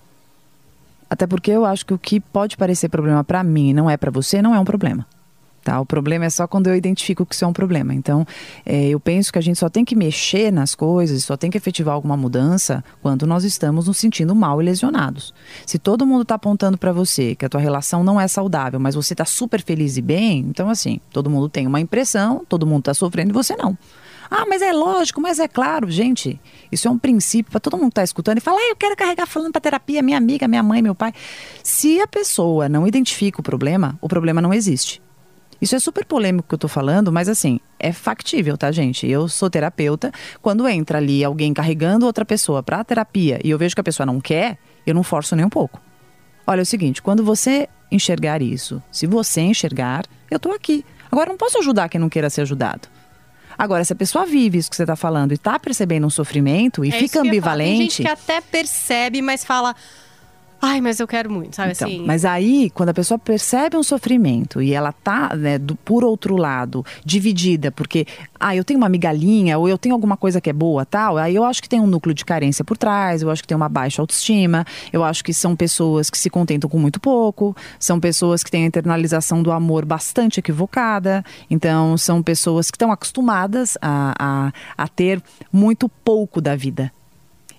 Até 1.09 1.27
porque 1.27 1.51
eu 1.51 1.65
acho 1.65 1.87
que 1.87 1.95
o 1.95 1.99
que 1.99 2.19
pode 2.19 2.57
parecer 2.57 2.89
problema 2.89 3.23
para 3.23 3.43
mim 3.45 3.71
e 3.71 3.75
não 3.75 3.89
é 3.89 3.97
para 3.97 4.11
você, 4.11 4.43
não 4.43 4.55
é 4.55 4.59
um 4.59 4.65
problema. 4.65 5.07
Tá? 5.67 5.81
O 5.81 5.85
problema 5.85 6.25
é 6.25 6.31
só 6.31 6.47
quando 6.47 6.69
eu 6.69 6.77
identifico 6.77 7.27
que 7.27 7.35
isso 7.35 7.45
é 7.45 7.49
um 7.49 7.53
problema. 7.53 7.93
Então, 7.93 8.25
é, 8.65 8.87
eu 8.87 9.01
penso 9.01 9.33
que 9.33 9.39
a 9.41 9.43
gente 9.43 9.59
só 9.59 9.69
tem 9.69 9.85
que 9.85 9.97
mexer 9.97 10.53
nas 10.53 10.77
coisas, 10.77 11.25
só 11.25 11.37
tem 11.37 11.51
que 11.51 11.59
efetivar 11.59 11.93
alguma 11.93 12.17
mudança 12.17 12.85
quando 13.03 13.27
nós 13.27 13.43
estamos 13.43 13.89
nos 13.89 13.97
sentindo 13.97 14.33
mal 14.33 14.63
e 14.63 14.65
lesionados. 14.65 15.35
Se 15.67 15.77
todo 15.77 16.07
mundo 16.07 16.23
está 16.23 16.37
apontando 16.37 16.79
para 16.79 16.93
você 16.93 17.35
que 17.35 17.45
a 17.45 17.49
tua 17.49 17.61
relação 17.61 18.05
não 18.05 18.21
é 18.21 18.29
saudável, 18.29 18.79
mas 18.79 18.95
você 18.95 19.13
está 19.13 19.25
super 19.25 19.61
feliz 19.61 19.97
e 19.97 20.03
bem, 20.03 20.39
então 20.49 20.71
assim, 20.71 21.01
todo 21.11 21.29
mundo 21.29 21.49
tem 21.49 21.67
uma 21.67 21.81
impressão, 21.81 22.45
todo 22.49 22.65
mundo 22.65 22.83
está 22.83 22.95
sofrendo 22.95 23.31
e 23.31 23.33
você 23.33 23.57
não. 23.57 23.77
Ah, 24.31 24.47
mas 24.49 24.63
é 24.63 24.73
lógico, 24.73 25.21
mas 25.21 25.41
é 25.41 25.49
claro, 25.49 25.91
gente. 25.91 26.41
Isso 26.71 26.87
é 26.87 26.91
um 26.93 26.99
princípio 26.99 27.51
para 27.51 27.59
todo 27.59 27.77
mundo 27.77 27.89
que 27.89 27.99
está 27.99 28.05
escutando 28.05 28.39
e 28.39 28.41
fala, 28.41 28.59
ah, 28.61 28.71
eu 28.71 28.77
quero 28.77 28.95
carregar 28.95 29.27
falando 29.27 29.51
para 29.51 29.61
terapia, 29.61 30.01
minha 30.01 30.17
amiga, 30.17 30.47
minha 30.47 30.63
mãe, 30.63 30.81
meu 30.81 30.95
pai. 30.95 31.13
Se 31.61 32.01
a 32.01 32.07
pessoa 32.07 32.69
não 32.69 32.87
identifica 32.87 33.41
o 33.41 33.43
problema, 33.43 33.99
o 34.01 34.09
problema 34.09 34.41
não 34.41 34.55
existe. 34.55 35.05
Isso 35.61 35.75
é 35.75 35.79
super 35.79 36.05
polêmico 36.05 36.49
que 36.49 36.55
eu 36.55 36.59
tô 36.59 36.69
falando, 36.69 37.11
mas 37.11 37.29
assim, 37.29 37.59
é 37.79 37.93
factível, 37.93 38.57
tá, 38.59 38.71
gente? 38.71 39.07
Eu 39.09 39.27
sou 39.29 39.49
terapeuta. 39.49 40.13
Quando 40.43 40.69
entra 40.69 40.99
ali 40.99 41.25
alguém 41.25 41.55
carregando 41.55 42.05
outra 42.07 42.25
pessoa 42.25 42.63
pra 42.63 42.85
terapia 42.85 43.41
e 43.43 43.51
eu 43.51 43.59
vejo 43.59 43.75
que 43.75 43.81
a 43.81 43.85
pessoa 43.85 44.07
não 44.07 44.21
quer, 44.21 44.59
eu 44.87 44.95
não 44.95 45.03
forço 45.03 45.35
nem 45.35 45.45
um 45.47 45.51
pouco. 45.51 45.81
Olha, 46.47 46.61
é 46.61 46.63
o 46.63 46.67
seguinte, 46.67 47.01
quando 47.03 47.25
você 47.25 47.69
enxergar 47.91 48.43
isso, 48.43 48.83
se 48.93 49.07
você 49.07 49.41
enxergar, 49.41 50.05
eu 50.31 50.39
tô 50.39 50.51
aqui. 50.53 50.85
Agora, 51.11 51.31
não 51.31 51.37
posso 51.37 51.59
ajudar 51.59 51.89
quem 51.89 52.01
não 52.01 52.09
queira 52.09 52.29
ser 52.29 52.43
ajudado. 52.43 52.89
Agora, 53.59 53.83
se 53.85 53.93
a 53.93 53.97
pessoa 53.97 54.27
vive 54.27 54.59
isso 54.59 54.69
que 54.69 54.77
você 54.77 54.83
está 54.83 54.97
falando 54.97 55.33
e 55.33 55.35
está 55.35 55.59
percebendo 55.59 56.07
um 56.07 56.11
sofrimento 56.11 56.85
e 56.85 56.89
É 56.89 56.93
fica 56.93 57.09
falar. 57.15 57.23
Tem 57.23 57.31
ambivalente. 57.31 57.79
gente 57.79 58.03
que 58.03 58.09
até 58.09 58.41
percebe, 58.41 59.23
mas 59.23 59.45
fala. 59.45 59.75
Ai, 60.67 60.81
mas 60.81 60.99
eu 60.99 61.07
quero 61.07 61.31
muito, 61.31 61.55
sabe 61.55 61.73
Então, 61.73 61.87
assim? 61.87 62.05
mas 62.05 62.25
aí, 62.25 62.71
quando 62.71 62.89
a 62.89 62.95
pessoa 62.95 63.19
percebe 63.19 63.77
um 63.77 63.83
sofrimento 63.83 64.61
e 64.61 64.73
ela 64.73 64.93
tá, 64.93 65.35
né, 65.37 65.59
do, 65.59 65.77
por 65.77 66.05
outro 66.05 66.37
lado, 66.37 66.85
dividida, 67.05 67.71
porque, 67.71 68.07
ah, 68.39 68.55
eu 68.57 68.65
tenho 68.65 68.79
uma 68.79 68.89
migalhinha 68.89 69.59
ou 69.59 69.69
eu 69.69 69.79
tenho 69.79 69.95
alguma 69.95 70.17
coisa 70.17 70.41
que 70.41 70.51
é 70.51 70.53
boa, 70.53 70.85
tal, 70.85 71.17
aí 71.17 71.35
eu 71.35 71.45
acho 71.45 71.63
que 71.63 71.69
tem 71.69 71.81
um 71.81 71.87
núcleo 71.87 72.15
de 72.15 72.25
carência 72.25 72.65
por 72.65 72.77
trás, 72.77 73.23
eu 73.23 73.31
acho 73.31 73.43
que 73.43 73.49
tem 73.49 73.57
uma 73.57 73.69
baixa 73.69 74.03
autoestima, 74.03 74.65
eu 74.93 75.05
acho 75.05 75.23
que 75.23 75.33
são 75.33 75.55
pessoas 75.55 76.11
que 76.11 76.19
se 76.19 76.29
contentam 76.29 76.69
com 76.69 76.79
muito 76.79 76.99
pouco, 76.99 77.57
são 77.79 78.01
pessoas 78.01 78.43
que 78.43 78.51
têm 78.51 78.65
a 78.65 78.67
internalização 78.67 79.43
do 79.43 79.53
amor 79.53 79.85
bastante 79.85 80.41
equivocada, 80.41 81.25
então 81.49 81.97
são 81.97 82.23
pessoas 82.23 82.71
que 82.71 82.77
estão 82.77 82.91
acostumadas 82.91 83.79
a, 83.81 84.15
a, 84.19 84.53
a 84.85 84.89
ter 84.89 85.23
muito 85.53 85.89
pouco 85.89 86.41
da 86.41 86.57
vida. 86.57 86.93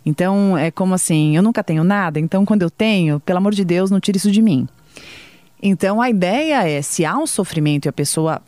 Então, 0.08 0.58
é 0.58 0.72
como 0.72 0.94
assim, 0.94 1.36
eu 1.36 1.44
nunca 1.44 1.62
tenho 1.62 1.84
nada, 1.84 2.18
então 2.18 2.46
quando 2.46 2.62
eu 2.62 2.70
tenho, 2.70 3.20
pelo 3.20 3.40
amor 3.40 3.54
de 3.54 3.66
Deus, 3.66 3.92
não 3.92 4.00
tire 4.00 4.18
isso 4.18 4.32
de 4.32 4.42
mim. 4.42 4.66
Então, 5.62 6.02
a 6.02 6.10
ideia 6.10 6.66
é, 6.66 6.82
se 6.82 7.04
há 7.04 7.18
um 7.18 7.28
sofrimento 7.28 7.88
e 7.88 7.90
a 7.90 7.92
pessoa 7.94 8.42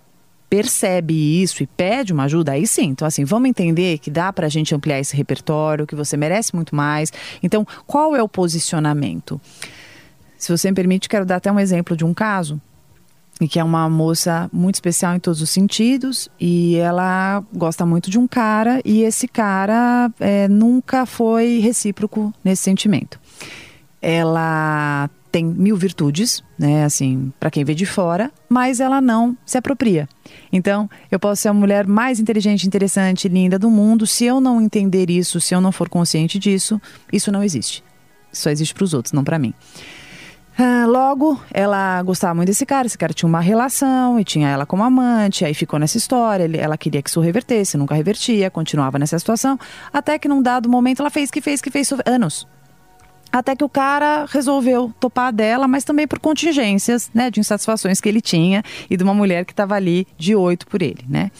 percebe 0.49 1.13
isso 1.13 1.61
e 1.61 1.67
pede 1.67 2.13
uma 2.13 2.23
ajuda, 2.23 2.53
aí 2.53 2.65
sim. 2.65 2.85
Então, 2.85 3.05
assim, 3.05 3.25
vamos 3.25 3.49
entender 3.49 3.97
que 3.97 4.09
dá 4.09 4.31
pra 4.31 4.47
gente 4.47 4.73
ampliar 4.73 5.01
esse 5.01 5.17
repertório, 5.17 5.85
que 5.85 5.95
você 5.95 6.15
merece 6.15 6.55
muito 6.55 6.73
mais. 6.73 7.11
Então, 7.43 7.67
qual 7.85 8.15
é 8.15 8.23
o 8.23 8.29
posicionamento? 8.29 9.39
Se 10.37 10.55
você 10.55 10.69
me 10.69 10.75
permite, 10.75 11.09
quero 11.09 11.25
dar 11.25 11.35
até 11.35 11.51
um 11.51 11.59
exemplo 11.59 11.97
de 11.97 12.05
um 12.05 12.13
caso 12.13 12.61
e 13.39 13.47
que 13.47 13.59
é 13.59 13.63
uma 13.63 13.89
moça 13.89 14.49
muito 14.51 14.75
especial 14.75 15.15
em 15.15 15.19
todos 15.19 15.41
os 15.41 15.49
sentidos 15.49 16.29
e 16.39 16.75
ela 16.75 17.43
gosta 17.53 17.85
muito 17.85 18.09
de 18.09 18.19
um 18.19 18.27
cara 18.27 18.81
e 18.83 19.03
esse 19.03 19.27
cara 19.27 20.11
é, 20.19 20.47
nunca 20.47 21.05
foi 21.05 21.59
recíproco 21.59 22.33
nesse 22.43 22.63
sentimento. 22.63 23.19
Ela 24.01 25.09
tem 25.31 25.45
mil 25.45 25.77
virtudes, 25.77 26.43
né, 26.57 26.83
assim, 26.83 27.31
para 27.39 27.51
quem 27.51 27.63
vê 27.63 27.75
de 27.75 27.85
fora, 27.85 28.31
mas 28.47 28.79
ela 28.79 28.99
não 28.99 29.37
se 29.45 29.57
apropria. 29.57 30.09
Então, 30.51 30.89
eu 31.11 31.19
posso 31.19 31.43
ser 31.43 31.49
a 31.49 31.53
mulher 31.53 31.85
mais 31.85 32.19
inteligente, 32.19 32.65
interessante, 32.65 33.27
linda 33.27 33.59
do 33.59 33.69
mundo, 33.69 34.07
se 34.07 34.25
eu 34.25 34.41
não 34.41 34.59
entender 34.59 35.09
isso, 35.09 35.39
se 35.39 35.53
eu 35.53 35.61
não 35.61 35.71
for 35.71 35.87
consciente 35.87 36.39
disso, 36.39 36.81
isso 37.13 37.31
não 37.31 37.43
existe. 37.43 37.83
Só 38.31 38.49
existe 38.49 38.73
para 38.73 38.83
os 38.83 38.93
outros, 38.93 39.13
não 39.13 39.23
para 39.23 39.39
mim. 39.39 39.53
Ah, 40.61 40.85
logo, 40.85 41.39
ela 41.53 42.03
gostava 42.03 42.35
muito 42.35 42.47
desse 42.47 42.65
cara, 42.65 42.85
esse 42.85 42.97
cara 42.97 43.13
tinha 43.13 43.29
uma 43.29 43.39
relação 43.39 44.19
e 44.19 44.25
tinha 44.25 44.49
ela 44.49 44.65
como 44.65 44.83
amante, 44.83 45.45
aí 45.45 45.53
ficou 45.53 45.79
nessa 45.79 45.95
história, 45.97 46.43
ele- 46.43 46.57
ela 46.57 46.77
queria 46.77 47.01
que 47.01 47.09
isso 47.09 47.21
revertesse, 47.21 47.77
nunca 47.77 47.95
revertia, 47.95 48.51
continuava 48.51 48.99
nessa 48.99 49.17
situação, 49.17 49.57
até 49.93 50.19
que 50.19 50.27
num 50.27 50.41
dado 50.41 50.67
momento 50.67 50.99
ela 51.01 51.09
fez 51.09 51.31
que 51.31 51.39
fez 51.39 51.61
que 51.61 51.71
fez 51.71 51.89
anos. 52.05 52.45
Até 53.31 53.55
que 53.55 53.63
o 53.63 53.69
cara 53.69 54.25
resolveu 54.27 54.91
topar 54.99 55.31
dela, 55.31 55.65
mas 55.65 55.85
também 55.85 56.05
por 56.05 56.19
contingências, 56.19 57.09
né, 57.13 57.31
de 57.31 57.39
insatisfações 57.39 58.01
que 58.01 58.09
ele 58.09 58.19
tinha 58.19 58.61
e 58.89 58.97
de 58.97 59.03
uma 59.03 59.13
mulher 59.13 59.45
que 59.45 59.53
estava 59.53 59.75
ali 59.75 60.05
de 60.17 60.35
oito 60.35 60.67
por 60.67 60.81
ele, 60.81 61.05
né? 61.07 61.31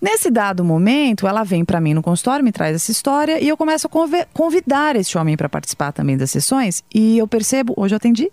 Nesse 0.00 0.30
dado 0.30 0.64
momento, 0.64 1.26
ela 1.26 1.42
vem 1.42 1.64
para 1.64 1.80
mim 1.80 1.94
no 1.94 2.02
consultório, 2.02 2.44
me 2.44 2.52
traz 2.52 2.74
essa 2.74 2.90
história 2.90 3.40
e 3.42 3.48
eu 3.48 3.56
começo 3.56 3.86
a 3.86 3.90
convidar 4.32 4.94
esse 4.96 5.18
homem 5.18 5.36
para 5.36 5.48
participar 5.48 5.92
também 5.92 6.16
das 6.16 6.30
sessões. 6.30 6.84
E 6.94 7.18
eu 7.18 7.26
percebo, 7.26 7.74
hoje 7.76 7.94
eu 7.94 7.96
atendi, 7.96 8.30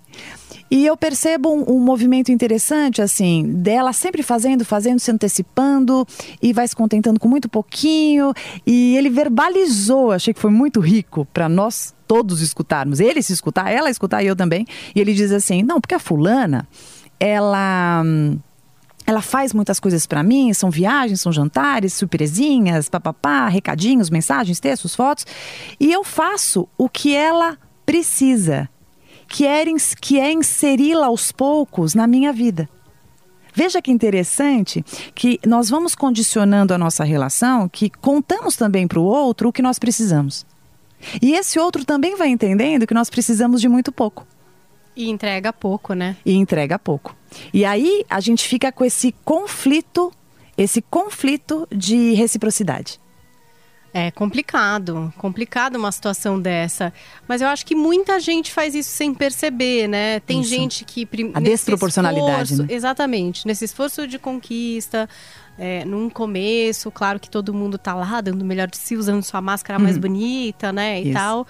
e 0.70 0.86
eu 0.86 0.98
percebo 0.98 1.50
um, 1.50 1.76
um 1.76 1.80
movimento 1.80 2.32
interessante, 2.32 3.02
assim, 3.02 3.52
dela 3.54 3.94
sempre 3.94 4.24
fazendo, 4.24 4.66
fazendo, 4.66 5.00
se 5.00 5.12
antecipando 5.12 6.06
e 6.42 6.52
vai 6.54 6.68
se 6.68 6.76
contentando 6.76 7.20
com 7.20 7.28
muito 7.28 7.48
pouquinho. 7.48 8.34
E 8.66 8.98
ele 8.98 9.10
verbalizou, 9.10 10.12
achei 10.12 10.34
que 10.34 10.40
foi 10.40 10.52
muito 10.52 10.80
rico 10.80 11.26
para 11.34 11.48
nós 11.48 11.94
todos 12.08 12.42
escutarmos. 12.42 13.00
Ele 13.00 13.22
se 13.22 13.34
escutar, 13.34 13.72
ela 13.72 13.90
escutar 13.90 14.24
e 14.24 14.28
eu 14.28 14.36
também. 14.36 14.66
E 14.96 15.00
ele 15.00 15.14
diz 15.14 15.32
assim: 15.32 15.62
não, 15.62 15.80
porque 15.80 15.96
a 15.96 16.00
fulana, 16.00 16.68
ela. 17.20 18.04
Ela 19.06 19.22
faz 19.22 19.54
muitas 19.54 19.80
coisas 19.80 20.06
pra 20.06 20.24
mim, 20.24 20.54
são 20.54 20.70
viagens, 20.70 21.22
são 21.22 21.32
jantares, 21.32 21.94
surpresinhas, 21.94 22.90
papapá, 22.90 23.48
recadinhos, 23.48 24.10
mensagens, 24.10 24.60
textos, 24.60 24.96
fotos, 24.96 25.26
e 25.80 25.92
eu 25.92 26.04
faço 26.04 26.68
o 26.78 26.90
que 26.90 27.16
ela 27.16 27.58
precisa, 27.86 28.68
que 29.28 29.46
é, 29.46 29.64
que 30.02 30.20
é 30.20 30.32
inseri-la 30.32 31.08
aos 31.08 31.32
poucos 31.32 31.94
na 31.94 32.08
minha 32.08 32.34
vida. 32.34 32.68
Veja 33.54 33.82
que 33.82 33.90
interessante 33.90 34.84
que 35.14 35.40
nós 35.46 35.70
vamos 35.70 35.96
condicionando 35.96 36.74
a 36.74 36.78
nossa 36.78 37.06
relação, 37.06 37.70
que 37.70 37.90
contamos 37.90 38.58
também 38.58 38.86
para 38.86 39.00
o 39.00 39.04
outro 39.04 39.48
o 39.48 39.54
que 39.54 39.62
nós 39.62 39.80
precisamos. 39.80 40.46
E 41.22 41.34
esse 41.34 41.58
outro 41.58 41.86
também 41.86 42.18
vai 42.18 42.28
entendendo 42.28 42.86
que 42.86 42.94
nós 42.94 43.10
precisamos 43.10 43.62
de 43.62 43.70
muito 43.70 43.92
pouco 43.92 44.26
E 44.96 45.10
entrega 45.10 45.54
pouco, 45.54 45.94
né? 45.94 46.18
e 46.26 46.34
entrega 46.34 46.78
pouco. 46.80 47.16
E 47.54 47.64
aí 47.66 48.04
a 48.10 48.20
gente 48.20 48.48
fica 48.48 48.72
com 48.72 48.84
esse 48.86 49.14
conflito, 49.24 50.12
esse 50.58 50.82
conflito 50.82 51.68
de 51.72 52.14
reciprocidade. 52.14 53.00
É 53.98 54.12
complicado, 54.12 55.14
complicado 55.18 55.78
uma 55.78 55.90
situação 55.90 56.38
dessa. 56.38 56.92
Mas 57.30 57.42
eu 57.42 57.48
acho 57.48 57.66
que 57.66 57.74
muita 57.74 58.20
gente 58.20 58.52
faz 58.52 58.76
isso 58.76 58.90
sem 58.90 59.14
perceber, 59.14 59.88
né? 59.88 60.20
Tem 60.20 60.42
Isso. 60.42 60.50
gente 60.50 60.84
que. 60.84 61.08
A 61.34 61.40
desproporcionalidade, 61.40 62.52
esforço- 62.52 62.64
né? 62.64 62.68
Exatamente. 62.74 63.48
Nesse 63.48 63.64
esforço 63.64 64.06
de 64.06 64.20
conquista, 64.20 65.08
é, 65.58 65.86
num 65.86 66.10
começo, 66.10 66.92
claro 66.92 67.22
que 67.22 67.30
todo 67.30 67.54
mundo 67.54 67.78
tá 67.78 67.94
lá 67.96 68.20
dando 68.20 68.42
o 68.42 68.46
melhor 68.46 68.68
de 68.68 68.76
si, 68.78 68.98
usando 68.98 69.24
sua 69.24 69.40
máscara 69.40 69.80
mais 69.80 69.98
bonita, 69.98 70.74
né? 70.74 71.00
E 71.00 71.04
Uhum. 71.04 71.10
Isso. 71.12 71.14
tal. 71.18 71.48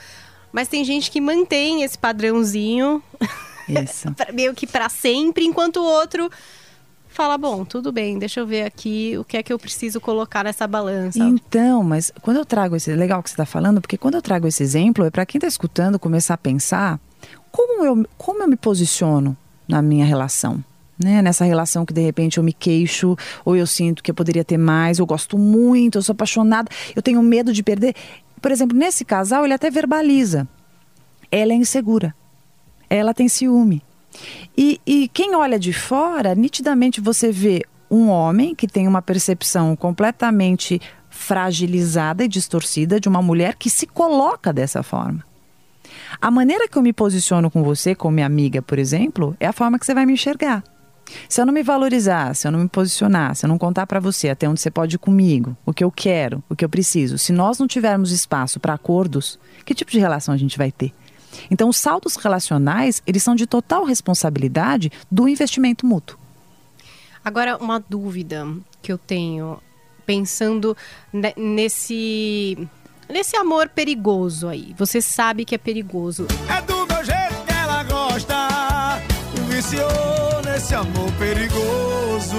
Mas 0.54 0.68
tem 0.68 0.86
gente 0.86 1.10
que 1.10 1.20
mantém 1.20 1.82
esse 1.82 1.98
padrãozinho 1.98 3.02
Isso. 3.68 4.14
meio 4.34 4.54
que 4.54 4.68
pra 4.68 4.90
sempre, 4.90 5.46
enquanto 5.46 5.78
o 5.78 5.84
outro 5.84 6.30
fala: 7.16 7.38
bom, 7.38 7.64
tudo 7.64 7.92
bem, 7.92 8.20
deixa 8.20 8.42
eu 8.42 8.46
ver 8.46 8.64
aqui 8.64 9.18
o 9.18 9.24
que 9.24 9.38
é 9.38 9.44
que 9.44 9.52
eu 9.52 9.58
preciso 9.58 10.02
colocar 10.02 10.44
nessa 10.44 10.68
balança. 10.68 11.20
Então, 11.20 11.82
mas 11.82 12.12
quando 12.22 12.38
eu 12.38 12.46
trago 12.46 12.76
esse. 12.76 12.94
Legal 12.94 13.24
que 13.24 13.30
você 13.30 13.34
está 13.34 13.46
falando, 13.46 13.82
porque 13.82 13.98
quando 13.98 14.16
eu 14.16 14.22
trago 14.22 14.48
esse 14.48 14.62
exemplo, 14.62 15.06
é 15.06 15.10
para 15.10 15.26
quem 15.26 15.40
está 15.40 15.48
escutando 15.48 15.98
começar 15.98 16.34
a 16.34 16.38
pensar 16.38 17.00
como 17.52 17.86
eu, 17.86 18.06
como 18.18 18.44
eu 18.44 18.48
me 18.48 18.58
posiciono 18.58 19.36
na 19.68 19.82
minha 19.82 20.06
relação. 20.06 20.64
Né? 21.02 21.22
Nessa 21.22 21.44
relação 21.44 21.86
que 21.86 21.94
de 21.94 22.02
repente 22.02 22.38
eu 22.38 22.44
me 22.44 22.54
queixo, 22.54 23.18
ou 23.44 23.56
eu 23.56 23.68
sinto 23.68 24.04
que 24.04 24.12
eu 24.12 24.16
poderia 24.16 24.44
ter 24.44 24.58
mais, 24.58 25.00
eu 25.00 25.06
gosto 25.06 25.38
muito, 25.38 25.98
eu 25.98 26.02
sou 26.02 26.14
apaixonada, 26.14 26.70
eu 26.96 27.02
tenho 27.02 27.22
medo 27.22 27.52
de 27.52 27.64
perder. 27.64 27.96
Por 28.42 28.52
exemplo, 28.52 28.78
nesse 28.78 29.04
casal, 29.04 29.44
ele 29.44 29.54
até 29.54 29.70
verbaliza. 29.70 30.48
Ela 31.32 31.54
é 31.54 31.56
insegura. 31.56 32.16
Ela 32.96 33.14
tem 33.14 33.28
ciúme. 33.28 33.82
E, 34.58 34.80
e 34.86 35.08
quem 35.10 35.36
olha 35.36 35.60
de 35.60 35.74
fora, 35.74 36.34
nitidamente 36.34 37.02
você 37.02 37.32
vê 37.32 37.64
um 37.90 38.10
homem 38.10 38.56
que 38.56 38.68
tem 38.68 38.88
uma 38.88 39.02
percepção 39.02 39.76
completamente 39.76 40.82
fragilizada 41.10 42.24
e 42.24 42.28
distorcida 42.28 43.00
de 43.00 43.08
uma 43.08 43.22
mulher 43.22 43.56
que 43.56 43.70
se 43.70 43.86
coloca 43.88 44.52
dessa 44.52 44.84
forma. 44.84 45.24
A 46.22 46.32
maneira 46.32 46.68
que 46.68 46.78
eu 46.78 46.82
me 46.82 46.94
posiciono 46.94 47.50
com 47.50 47.64
você, 47.64 47.96
como 47.96 48.16
minha 48.16 48.26
amiga, 48.26 48.62
por 48.62 48.80
exemplo, 48.80 49.36
é 49.40 49.48
a 49.48 49.54
forma 49.54 49.80
que 49.80 49.86
você 49.86 49.94
vai 49.94 50.06
me 50.06 50.14
enxergar. 50.14 50.64
Se 51.30 51.40
eu 51.40 51.46
não 51.46 51.54
me 51.54 51.62
valorizar, 51.62 52.34
se 52.36 52.48
eu 52.48 52.52
não 52.52 52.60
me 52.60 52.68
posicionar, 52.68 53.36
se 53.36 53.46
eu 53.46 53.48
não 53.48 53.58
contar 53.58 53.86
para 53.86 54.00
você 54.00 54.30
até 54.30 54.50
onde 54.50 54.60
você 54.60 54.72
pode 54.72 54.96
ir 54.96 55.00
comigo, 55.00 55.56
o 55.66 55.74
que 55.74 55.84
eu 55.84 55.92
quero, 55.92 56.44
o 56.50 56.56
que 56.56 56.66
eu 56.66 56.70
preciso, 56.70 57.18
se 57.18 57.32
nós 57.32 57.60
não 57.60 57.68
tivermos 57.68 58.12
espaço 58.12 58.60
para 58.60 58.74
acordos, 58.74 59.40
que 59.64 59.76
tipo 59.76 59.92
de 59.92 60.00
relação 60.00 60.34
a 60.34 60.38
gente 60.38 60.58
vai 60.58 60.72
ter? 60.72 60.92
Então, 61.50 61.70
os 61.70 61.78
saldos 61.78 62.16
relacionais, 62.16 63.02
eles 63.06 63.24
são 63.24 63.36
de 63.36 63.46
total 63.46 63.84
responsabilidade 63.86 64.92
do 65.12 65.28
investimento 65.28 65.86
mútuo. 65.86 66.18
Agora, 67.24 67.58
uma 67.58 67.80
dúvida 67.80 68.48
que 68.82 68.92
eu 68.92 68.98
tenho, 68.98 69.60
pensando 70.06 70.78
ne- 71.12 71.34
nesse, 71.36 72.68
nesse 73.10 73.36
amor 73.36 73.68
perigoso 73.70 74.48
aí. 74.48 74.76
Você 74.78 75.02
sabe 75.02 75.44
que 75.44 75.56
é 75.56 75.58
perigoso. 75.58 76.28
É 76.48 76.62
do 76.62 76.86
meu 76.86 77.04
jeito 77.04 77.46
que 77.48 77.54
ela 77.54 77.84
gosta. 77.84 79.02
Viciou 79.50 80.42
nesse 80.46 80.76
amor 80.76 81.12
perigoso. 81.18 82.38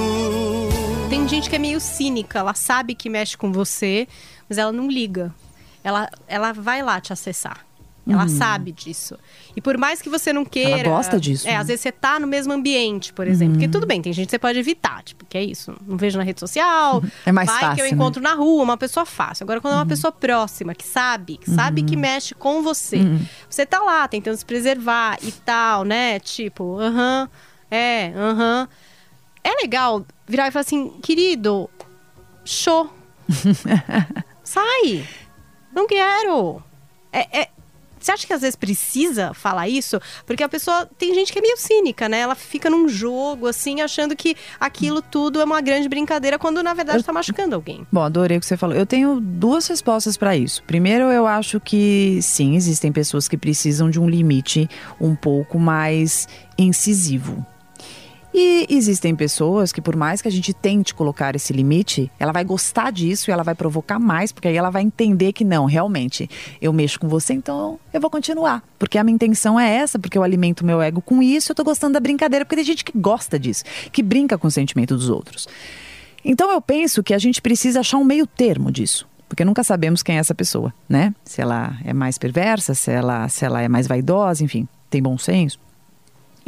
Tem 1.10 1.26
gente 1.28 1.50
que 1.50 1.56
é 1.56 1.58
meio 1.58 1.80
cínica, 1.80 2.38
ela 2.38 2.54
sabe 2.54 2.94
que 2.94 3.08
mexe 3.08 3.36
com 3.36 3.50
você, 3.52 4.06
mas 4.48 4.58
ela 4.58 4.70
não 4.72 4.88
liga. 4.88 5.34
Ela, 5.82 6.08
ela 6.28 6.52
vai 6.52 6.80
lá 6.82 7.00
te 7.00 7.12
acessar. 7.12 7.65
Ela 8.08 8.28
sabe 8.28 8.70
disso. 8.70 9.18
E 9.56 9.60
por 9.60 9.76
mais 9.76 10.00
que 10.00 10.08
você 10.08 10.32
não 10.32 10.44
queira. 10.44 10.70
Ela 10.88 10.96
gosta 10.96 11.18
disso, 11.18 11.46
É, 11.48 11.52
né? 11.52 11.56
às 11.56 11.66
vezes 11.66 11.80
você 11.80 11.90
tá 11.90 12.20
no 12.20 12.26
mesmo 12.26 12.52
ambiente, 12.52 13.12
por 13.12 13.26
exemplo. 13.26 13.54
Porque 13.54 13.66
tudo 13.68 13.84
bem, 13.86 14.00
tem 14.00 14.12
gente 14.12 14.26
que 14.26 14.30
você 14.30 14.38
pode 14.38 14.58
evitar. 14.58 15.02
Tipo, 15.02 15.25
que 15.26 15.36
é 15.36 15.42
isso? 15.42 15.75
Não 15.84 15.96
vejo 15.96 16.16
na 16.16 16.22
rede 16.25 16.38
social. 16.38 17.02
É 17.26 17.32
mais 17.32 17.48
vai 17.48 17.58
que 17.58 17.64
eu 17.64 17.68
fácil, 17.70 17.84
né? 17.84 17.90
encontro 17.90 18.22
na 18.22 18.34
rua, 18.34 18.62
uma 18.62 18.76
pessoa 18.76 19.04
fácil. 19.04 19.42
Agora, 19.44 19.60
quando 19.60 19.75
é 19.75 19.76
uma 19.78 19.86
pessoa 19.86 20.12
próxima, 20.12 20.72
que 20.75 20.84
sabe, 20.84 21.36
que 21.38 21.50
sabe 21.50 21.82
que 21.82 21.96
mexe 21.96 22.34
com 22.34 22.62
você. 22.62 23.00
Você 23.50 23.66
tá 23.66 23.80
lá 23.80 24.06
tentando 24.06 24.36
se 24.36 24.44
preservar 24.46 25.18
e 25.22 25.32
tal, 25.32 25.82
né? 25.84 26.20
Tipo, 26.20 26.78
aham, 26.78 27.28
é, 27.70 28.12
aham. 28.16 28.68
É 29.42 29.50
legal 29.62 30.04
virar 30.28 30.46
e 30.48 30.50
falar 30.52 30.60
assim, 30.62 30.90
querido, 31.02 31.68
show. 32.44 32.88
Sai! 34.44 35.04
Não 35.75 35.86
quero! 35.86 36.62
É, 37.12 37.40
é- 37.40 37.48
Você 38.06 38.12
acha 38.12 38.26
que 38.26 38.32
às 38.32 38.40
vezes 38.40 38.54
precisa 38.54 39.34
falar 39.34 39.68
isso? 39.68 40.00
Porque 40.25 40.44
a 40.44 40.48
pessoa. 40.48 40.88
Tem 40.96 41.12
gente 41.12 41.32
que 41.32 41.40
é 41.40 41.42
meio 41.42 41.56
cínica, 41.56 42.08
né? 42.08 42.20
Ela 42.20 42.36
fica 42.36 42.70
num 42.70 42.88
jogo, 42.88 43.48
assim, 43.48 43.80
achando 43.80 44.14
que 44.14 44.36
aquilo 44.60 45.02
tudo 45.02 45.40
é 45.40 45.44
uma 45.44 45.60
grande 45.60 45.88
brincadeira, 45.88 46.38
quando 46.38 46.62
na 46.62 46.72
verdade 46.72 47.02
tá 47.02 47.12
machucando 47.12 47.56
alguém. 47.56 47.84
Bom, 47.90 48.02
adorei 48.02 48.36
o 48.36 48.40
que 48.40 48.46
você 48.46 48.56
falou. 48.56 48.76
Eu 48.76 48.86
tenho 48.86 49.18
duas 49.20 49.66
respostas 49.66 50.16
para 50.16 50.36
isso. 50.36 50.62
Primeiro, 50.62 51.06
eu 51.06 51.26
acho 51.26 51.58
que 51.58 52.20
sim, 52.22 52.54
existem 52.54 52.92
pessoas 52.92 53.26
que 53.26 53.36
precisam 53.36 53.90
de 53.90 53.98
um 53.98 54.08
limite 54.08 54.70
um 55.00 55.16
pouco 55.16 55.58
mais 55.58 56.28
incisivo. 56.56 57.44
E 58.38 58.66
existem 58.69 59.16
pessoas 59.16 59.73
que, 59.73 59.81
por 59.81 59.97
mais 59.97 60.21
que 60.21 60.28
a 60.28 60.31
gente 60.31 60.52
tente 60.52 60.95
colocar 60.95 61.35
esse 61.35 61.55
limite, 61.55 62.12
ela 62.19 62.33
vai 62.33 62.45
gostar 62.45 62.93
disso 62.93 63.31
e 63.31 63.33
ela 63.33 63.43
vai 63.43 63.55
provocar 63.55 63.99
mais, 63.99 64.31
porque 64.31 64.47
aí 64.47 64.55
ela 64.55 64.69
vai 64.69 64.83
entender 64.83 65.33
que 65.33 65.43
não, 65.43 65.64
realmente, 65.64 66.28
eu 66.61 66.71
mexo 66.71 67.00
com 67.00 67.09
você, 67.09 67.33
então 67.33 67.81
eu 67.95 67.99
vou 67.99 68.11
continuar. 68.11 68.62
Porque 68.78 68.99
a 68.99 69.05
minha 69.05 69.14
intenção 69.14 69.59
é 69.59 69.76
essa, 69.76 69.99
porque 69.99 70.19
eu 70.19 70.23
alimento 70.23 70.66
meu 70.66 70.83
ego 70.83 71.00
com 71.00 71.23
isso, 71.23 71.50
eu 71.50 71.57
tô 71.57 71.64
gostando 71.64 71.95
da 71.95 72.00
brincadeira, 72.00 72.45
porque 72.45 72.57
tem 72.57 72.64
gente 72.66 72.85
que 72.85 72.93
gosta 72.95 73.38
disso, 73.38 73.64
que 73.90 74.02
brinca 74.02 74.37
com 74.37 74.49
o 74.49 74.50
sentimento 74.50 74.95
dos 74.95 75.09
outros. 75.09 75.49
Então 76.23 76.52
eu 76.52 76.61
penso 76.61 77.02
que 77.02 77.14
a 77.14 77.19
gente 77.19 77.40
precisa 77.40 77.81
achar 77.81 77.97
um 77.97 78.05
meio 78.05 78.26
termo 78.26 78.71
disso. 78.71 79.09
Porque 79.26 79.47
nunca 79.47 79.64
sabemos 79.64 80.02
quem 80.02 80.16
é 80.16 80.19
essa 80.19 80.35
pessoa, 80.35 80.75
né? 80.87 81.14
Se 81.25 81.40
ela 81.40 81.78
é 81.87 81.95
mais 81.95 82.19
perversa, 82.19 82.75
se 82.75 82.90
ela, 82.90 83.31
se 83.31 83.47
ela 83.47 83.62
é 83.62 83.69
mais 83.69 83.87
vaidosa, 83.87 84.45
enfim, 84.45 84.69
tem 84.90 85.02
bom 85.02 85.16
senso. 85.16 85.59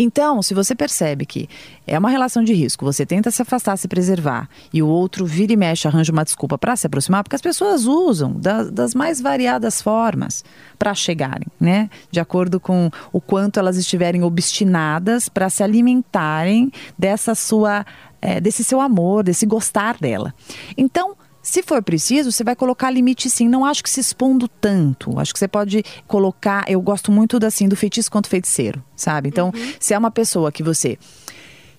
Então, 0.01 0.41
se 0.43 0.55
você 0.55 0.77
percebe 0.77 1.27
que 1.27 1.49
é 1.85 1.99
uma 1.99 2.09
relação 2.09 2.45
de 2.45 2.55
risco, 2.55 2.85
você 2.85 3.05
tenta 3.05 3.33
se 3.33 3.43
afastar, 3.43 3.77
se 3.77 3.89
preservar, 3.89 4.49
e 4.73 4.81
o 4.81 4.87
outro 4.87 5.27
vira 5.27 5.53
e 5.53 5.57
mexe, 5.57 5.89
arranja 5.89 6.13
uma 6.13 6.25
desculpa 6.25 6.57
para 6.57 6.77
se 6.77 6.87
aproximar, 6.87 7.25
porque 7.25 7.35
as 7.35 7.43
pessoas 7.43 7.85
usam 7.85 8.33
da- 8.33 8.63
das 8.65 8.95
mais 8.95 9.21
variadas 9.21 9.83
formas 9.83 10.45
para 10.79 10.95
chegarem, 10.95 11.49
né? 11.59 11.91
De 12.13 12.21
acordo 12.21 12.61
com 12.61 12.91
o 13.13 13.21
quanto 13.21 13.59
elas 13.59 13.77
estiverem 13.77 14.23
obstinadas 14.23 15.29
para 15.29 15.51
se 15.51 15.65
alimentarem 15.65 16.71
dessa 16.97 17.35
sua, 17.35 17.85
eh, 18.23 18.41
desse 18.41 18.63
seu 18.63 18.81
amor, 18.81 19.25
desse 19.25 19.47
gostar 19.47 19.99
dela. 19.99 20.33
Então, 20.77 21.17
se 21.49 21.63
for 21.63 21.83
preciso, 21.83 22.31
você 22.31 22.45
vai 22.45 22.55
colocar 22.55 22.91
limite 22.91 23.31
sim. 23.31 23.49
Não 23.49 23.65
acho 23.65 23.83
que 23.83 23.89
se 23.89 24.01
expondo 24.01 24.47
tanto. 24.47 25.19
Acho 25.19 25.33
que 25.33 25.39
você 25.39 25.49
pode 25.49 25.83
colocar. 26.07 26.65
Eu 26.69 26.79
gosto 26.81 27.11
muito 27.11 27.45
assim 27.45 27.67
do 27.67 27.75
feitiço 27.75 28.11
quanto 28.11 28.29
feiticeiro, 28.29 28.85
sabe? 28.95 29.31
Então, 29.31 29.51
se 29.81 29.95
é 29.95 29.99
uma 29.99 30.11
pessoa 30.11 30.53
que 30.53 30.63
você 30.63 30.99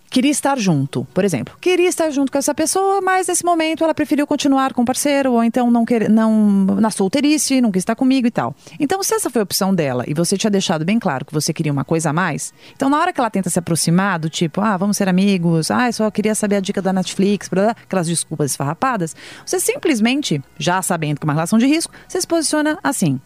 queria 0.10 0.32
estar 0.32 0.58
junto, 0.58 1.06
por 1.14 1.24
exemplo, 1.24 1.56
queria 1.62 1.88
estar 1.88 2.10
junto 2.10 2.32
com 2.32 2.38
essa 2.38 2.54
pessoa, 2.54 3.02
mas 3.02 3.28
nesse 3.28 3.46
momento 3.46 3.84
ela 3.84 3.94
preferiu 3.94 4.26
continuar 4.26 4.74
com 4.74 4.82
o 4.82 4.86
parceiro 4.86 5.34
ou 5.34 5.44
então 5.44 5.70
não 5.70 5.86
quer, 5.86 6.10
não 6.10 6.66
na 6.66 6.90
solteirice, 6.90 7.62
não 7.62 7.72
quis 7.72 7.82
estar 7.82 7.96
comigo 7.96 8.28
e 8.28 8.32
tal. 8.32 8.56
Então, 8.80 9.04
se 9.04 9.14
essa 9.14 9.30
foi 9.30 9.42
a 9.42 9.44
opção 9.44 9.74
dela 9.74 10.04
e 10.08 10.14
você 10.14 10.38
tinha 10.38 10.50
deixado 10.50 10.84
bem 10.84 10.98
claro 10.98 11.26
que 11.26 11.34
você 11.34 11.54
queria 11.54 11.72
uma 11.72 11.86
coisa 11.86 12.10
a 12.10 12.14
mais, 12.14 12.54
então 12.76 12.90
na 12.90 13.00
hora 13.00 13.14
que 13.14 13.20
ela 13.20 13.30
tenta 13.30 13.50
se 13.50 13.60
aproximar 13.60 14.20
do 14.20 14.30
tipo, 14.30 14.62
ah, 14.62 14.76
vamos 14.78 14.98
ser 14.98 15.08
amigos, 15.08 15.70
ah, 15.70 15.88
eu 15.88 15.94
só 15.94 16.10
queria 16.10 16.34
saber 16.34 16.56
a 16.56 16.60
dica 16.60 16.82
da 16.82 16.92
Netflix, 16.92 17.48
blá, 17.48 17.72
aquelas 17.72 18.08
desculpas 18.08 18.52
esfarrapadas, 18.52 19.16
você 19.46 19.60
simplesmente, 19.60 20.42
já 20.58 20.82
sabendo 20.82 21.20
que 21.20 21.26
é 21.26 21.28
uma 21.28 21.34
relação 21.34 21.60
de 21.60 21.68
risco, 21.68 21.94
você 22.08 22.20
se 22.20 22.28
posiciona 22.28 22.80
assim: 22.84 23.20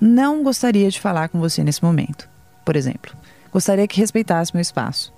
não 0.00 0.42
gostaria 0.42 0.90
de 0.90 1.00
falar 1.00 1.28
com 1.28 1.38
você 1.38 1.62
nesse 1.62 1.82
momento, 1.82 2.28
por 2.64 2.76
exemplo. 2.76 3.16
Gostaria 3.52 3.86
que 3.86 4.00
respeitasse 4.00 4.52
meu 4.52 4.60
espaço. 4.60 5.12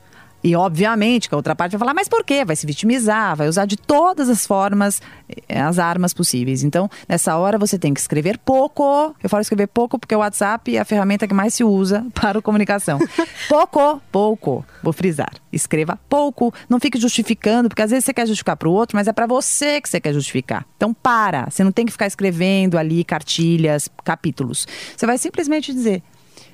E, 0.46 0.54
obviamente, 0.54 1.28
que 1.28 1.34
a 1.34 1.36
outra 1.36 1.56
parte 1.56 1.72
vai 1.72 1.80
falar, 1.80 1.92
mas 1.92 2.06
por 2.06 2.22
quê? 2.22 2.44
Vai 2.44 2.54
se 2.54 2.64
vitimizar, 2.64 3.34
vai 3.34 3.48
usar 3.48 3.66
de 3.66 3.76
todas 3.76 4.28
as 4.28 4.46
formas, 4.46 5.02
eh, 5.48 5.60
as 5.60 5.76
armas 5.76 6.14
possíveis. 6.14 6.62
Então, 6.62 6.88
nessa 7.08 7.36
hora, 7.36 7.58
você 7.58 7.76
tem 7.76 7.92
que 7.92 7.98
escrever 7.98 8.38
pouco. 8.38 9.12
Eu 9.20 9.28
falo 9.28 9.40
escrever 9.40 9.66
pouco 9.66 9.98
porque 9.98 10.14
o 10.14 10.20
WhatsApp 10.20 10.76
é 10.76 10.78
a 10.78 10.84
ferramenta 10.84 11.26
que 11.26 11.34
mais 11.34 11.52
se 11.52 11.64
usa 11.64 12.06
para 12.14 12.38
a 12.38 12.42
comunicação. 12.42 13.00
pouco, 13.48 14.00
pouco. 14.12 14.64
Vou 14.84 14.92
frisar. 14.92 15.32
Escreva 15.52 15.98
pouco. 16.08 16.54
Não 16.68 16.78
fique 16.78 16.96
justificando, 16.96 17.68
porque 17.68 17.82
às 17.82 17.90
vezes 17.90 18.04
você 18.04 18.14
quer 18.14 18.28
justificar 18.28 18.56
para 18.56 18.68
o 18.68 18.72
outro, 18.72 18.96
mas 18.96 19.08
é 19.08 19.12
para 19.12 19.26
você 19.26 19.80
que 19.80 19.88
você 19.88 20.00
quer 20.00 20.12
justificar. 20.12 20.64
Então, 20.76 20.94
para. 20.94 21.50
Você 21.50 21.64
não 21.64 21.72
tem 21.72 21.84
que 21.84 21.90
ficar 21.90 22.06
escrevendo 22.06 22.78
ali 22.78 23.02
cartilhas, 23.02 23.88
capítulos. 24.04 24.64
Você 24.96 25.06
vai 25.06 25.18
simplesmente 25.18 25.72
dizer: 25.72 26.04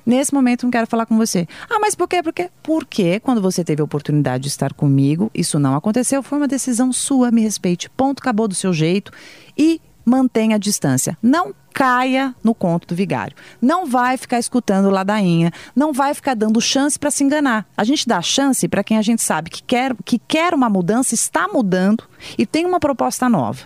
Nesse 0.05 0.33
momento 0.33 0.63
não 0.63 0.71
quero 0.71 0.87
falar 0.87 1.05
com 1.05 1.17
você. 1.17 1.47
Ah, 1.69 1.79
mas 1.79 1.95
por 1.95 2.07
quê? 2.07 2.21
Porque, 2.21 2.49
porque 2.61 3.19
quando 3.19 3.41
você 3.41 3.63
teve 3.63 3.81
a 3.81 3.85
oportunidade 3.85 4.43
de 4.43 4.49
estar 4.49 4.73
comigo, 4.73 5.31
isso 5.33 5.59
não 5.59 5.75
aconteceu, 5.75 6.21
foi 6.21 6.37
uma 6.37 6.47
decisão 6.47 6.91
sua, 6.91 7.31
me 7.31 7.41
respeite. 7.41 7.89
Ponto, 7.89 8.19
acabou 8.19 8.47
do 8.47 8.55
seu 8.55 8.73
jeito 8.73 9.11
e 9.57 9.81
mantenha 10.05 10.55
a 10.55 10.59
distância. 10.59 11.17
Não 11.21 11.53
caia 11.73 12.35
no 12.43 12.53
conto 12.53 12.87
do 12.87 12.95
vigário. 12.95 13.35
Não 13.61 13.85
vai 13.85 14.15
ficar 14.17 14.37
escutando 14.37 14.89
ladainha, 14.89 15.51
não 15.75 15.91
vai 15.91 16.13
ficar 16.13 16.35
dando 16.35 16.61
chance 16.61 16.99
para 16.99 17.09
se 17.09 17.23
enganar. 17.23 17.65
A 17.75 17.83
gente 17.83 18.07
dá 18.07 18.21
chance 18.21 18.67
para 18.67 18.83
quem 18.83 18.97
a 18.97 19.01
gente 19.01 19.21
sabe 19.21 19.49
que 19.49 19.63
quer, 19.63 19.95
que 20.05 20.19
quer 20.19 20.53
uma 20.53 20.69
mudança, 20.69 21.15
está 21.15 21.47
mudando 21.47 22.03
e 22.37 22.45
tem 22.45 22.65
uma 22.65 22.79
proposta 22.79 23.27
nova. 23.27 23.61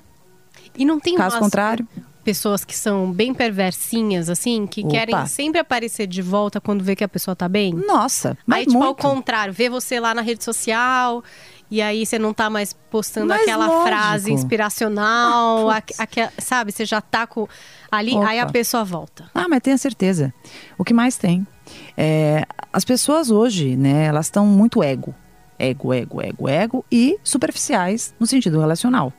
E 0.77 0.85
não 0.85 0.99
tem 0.99 1.15
Caso 1.15 1.39
contrário, 1.39 1.87
pessoas 2.27 2.65
que 2.65 2.75
são 2.75 3.09
bem 3.09 3.33
perversinhas, 3.33 4.29
assim, 4.29 4.67
que 4.67 4.81
Opa. 4.81 4.89
querem 4.91 5.25
sempre 5.27 5.61
aparecer 5.61 6.05
de 6.07 6.21
volta 6.21 6.59
quando 6.59 6.83
vê 6.83 6.93
que 6.93 7.03
a 7.03 7.07
pessoa 7.07 7.33
tá 7.37 7.47
bem? 7.47 7.73
nossa, 7.73 8.37
mas 8.45 8.59
aí, 8.59 8.65
tipo, 8.65 8.77
ao 8.79 8.87
muito. 8.87 8.97
contrário, 9.01 9.53
vê 9.53 9.69
você 9.69 9.97
lá 9.97 10.13
na 10.13 10.21
rede 10.21 10.43
social 10.43 11.23
e 11.71 11.81
aí 11.81 12.05
você 12.05 12.19
não 12.19 12.33
tá 12.33 12.49
mais 12.49 12.73
postando 12.91 13.27
Mas 13.27 13.43
aquela 13.43 13.67
lógico. 13.67 13.87
frase 13.87 14.33
inspiracional, 14.33 15.69
Ah, 15.69 15.77
aque- 15.77 15.93
aque- 15.97 16.29
sabe? 16.41 16.73
Você 16.73 16.83
já 16.85 16.99
tá 16.99 17.25
com 17.25 17.47
ali, 17.89 18.13
Opa. 18.13 18.27
aí 18.27 18.39
a 18.39 18.45
pessoa 18.47 18.83
volta. 18.83 19.29
Ah, 19.33 19.47
mas 19.49 19.61
tenha 19.61 19.77
certeza. 19.77 20.33
O 20.77 20.83
que 20.83 20.93
mais 20.93 21.15
tem? 21.17 21.47
É, 21.95 22.43
as 22.73 22.83
pessoas 22.83 23.31
hoje, 23.31 23.77
né, 23.77 24.03
elas 24.05 24.25
estão 24.25 24.45
muito 24.45 24.83
ego. 24.83 25.15
Ego, 25.57 25.93
ego, 25.93 26.21
ego, 26.21 26.49
ego 26.49 26.85
e 26.91 27.17
superficiais 27.23 28.13
no 28.19 28.27
sentido 28.27 28.59
relacional. 28.59 29.13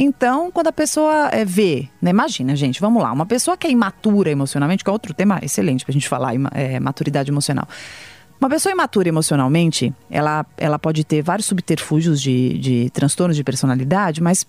Então, 0.00 0.48
quando 0.52 0.68
a 0.68 0.72
pessoa 0.72 1.28
é, 1.32 1.44
vê, 1.44 1.88
né, 2.00 2.10
imagina, 2.10 2.54
gente, 2.54 2.80
vamos 2.80 3.02
lá, 3.02 3.10
uma 3.10 3.26
pessoa 3.26 3.56
que 3.56 3.66
é 3.66 3.70
imatura 3.70 4.30
emocionalmente, 4.30 4.84
que 4.84 4.88
é 4.88 4.92
outro 4.92 5.12
tema 5.12 5.40
excelente 5.42 5.84
pra 5.84 5.92
gente 5.92 6.08
falar, 6.08 6.34
é, 6.54 6.78
maturidade 6.78 7.32
emocional. 7.32 7.66
Uma 8.40 8.48
pessoa 8.48 8.72
imatura 8.72 9.08
emocionalmente, 9.08 9.92
ela, 10.08 10.46
ela 10.56 10.78
pode 10.78 11.02
ter 11.02 11.20
vários 11.20 11.46
subterfúgios 11.46 12.22
de, 12.22 12.56
de 12.58 12.90
transtornos 12.90 13.36
de 13.36 13.42
personalidade, 13.42 14.22
mas 14.22 14.46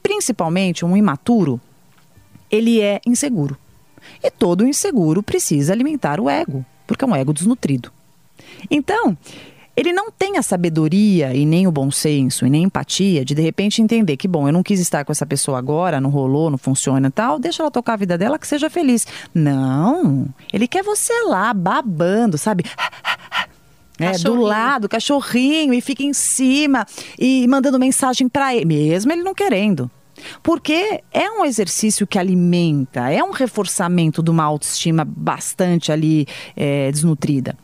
principalmente 0.00 0.84
um 0.84 0.96
imaturo, 0.96 1.60
ele 2.48 2.80
é 2.80 3.00
inseguro. 3.04 3.58
E 4.22 4.30
todo 4.30 4.64
inseguro 4.64 5.24
precisa 5.24 5.72
alimentar 5.72 6.20
o 6.20 6.30
ego, 6.30 6.64
porque 6.86 7.04
é 7.04 7.08
um 7.08 7.16
ego 7.16 7.32
desnutrido. 7.32 7.90
Então, 8.70 9.18
ele 9.78 9.92
não 9.92 10.10
tem 10.10 10.36
a 10.36 10.42
sabedoria 10.42 11.32
e 11.32 11.46
nem 11.46 11.68
o 11.68 11.70
bom 11.70 11.88
senso 11.88 12.44
e 12.44 12.50
nem 12.50 12.64
a 12.64 12.66
empatia 12.66 13.24
de 13.24 13.32
de 13.32 13.40
repente 13.40 13.80
entender 13.80 14.16
que, 14.16 14.26
bom, 14.26 14.48
eu 14.48 14.52
não 14.52 14.60
quis 14.60 14.80
estar 14.80 15.04
com 15.04 15.12
essa 15.12 15.24
pessoa 15.24 15.56
agora, 15.56 16.00
não 16.00 16.10
rolou, 16.10 16.50
não 16.50 16.58
funciona 16.58 17.06
e 17.06 17.10
tal, 17.12 17.38
deixa 17.38 17.62
ela 17.62 17.70
tocar 17.70 17.92
a 17.92 17.96
vida 17.96 18.18
dela, 18.18 18.40
que 18.40 18.46
seja 18.48 18.68
feliz. 18.68 19.06
Não, 19.32 20.26
ele 20.52 20.66
quer 20.66 20.82
você 20.82 21.12
lá, 21.28 21.54
babando, 21.54 22.36
sabe? 22.36 22.64
É, 24.00 24.18
do 24.18 24.34
lado, 24.34 24.88
cachorrinho, 24.88 25.72
e 25.72 25.80
fica 25.80 26.02
em 26.02 26.12
cima 26.12 26.84
e 27.16 27.46
mandando 27.46 27.78
mensagem 27.78 28.28
para 28.28 28.54
ele, 28.56 28.64
mesmo 28.64 29.12
ele 29.12 29.22
não 29.22 29.34
querendo. 29.34 29.88
Porque 30.42 31.02
é 31.12 31.30
um 31.30 31.44
exercício 31.44 32.04
que 32.04 32.18
alimenta, 32.18 33.10
é 33.12 33.22
um 33.22 33.30
reforçamento 33.30 34.24
de 34.24 34.30
uma 34.30 34.42
autoestima 34.42 35.04
bastante 35.04 35.92
ali 35.92 36.26
é, 36.56 36.90
desnutrida. 36.90 37.56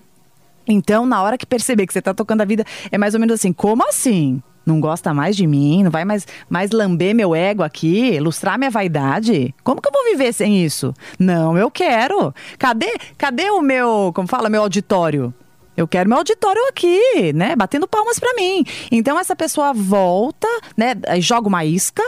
Então, 0.67 1.07
na 1.07 1.23
hora 1.23 1.39
que 1.39 1.47
perceber 1.47 1.87
que 1.87 1.93
você 1.93 2.03
tá 2.03 2.15
tocando 2.15 2.41
a 2.41 2.45
vida, 2.45 2.65
é 2.91 2.99
mais 2.99 3.15
ou 3.15 3.21
menos 3.21 3.35
assim: 3.35 3.53
como 3.53 3.87
assim? 3.89 4.43
Não 4.67 4.81
gosta 4.81 5.13
mais 5.13 5.37
de 5.37 5.47
mim? 5.47 5.83
Não 5.83 5.91
vai 5.91 6.05
mais, 6.05 6.27
mais 6.49 6.71
lamber 6.71 7.15
meu 7.15 7.35
ego 7.35 7.63
aqui? 7.63 8.15
Ilustrar 8.15 8.59
minha 8.59 8.71
vaidade? 8.71 9.55
Como 9.63 9.81
que 9.81 9.89
eu 9.89 9.93
vou 9.93 10.05
viver 10.05 10.33
sem 10.33 10.65
isso? 10.65 10.95
Não, 11.19 11.59
eu 11.59 11.71
quero. 11.71 12.35
Cadê, 12.59 12.97
cadê 13.19 13.51
o 13.51 13.61
meu, 13.61 14.11
como 14.15 14.27
fala, 14.27 14.49
meu 14.49 14.63
auditório? 14.63 15.35
Eu 15.77 15.89
quero 15.89 16.09
meu 16.09 16.19
auditório 16.19 16.63
aqui, 16.69 17.33
né? 17.35 17.55
Batendo 17.57 17.87
palmas 17.87 18.19
pra 18.19 18.33
mim. 18.35 18.65
Então 18.91 19.19
essa 19.19 19.35
pessoa 19.35 19.75
volta, 19.75 20.49
né? 20.77 20.95
Joga 21.21 21.49
uma 21.49 21.65
isca. 21.65 22.03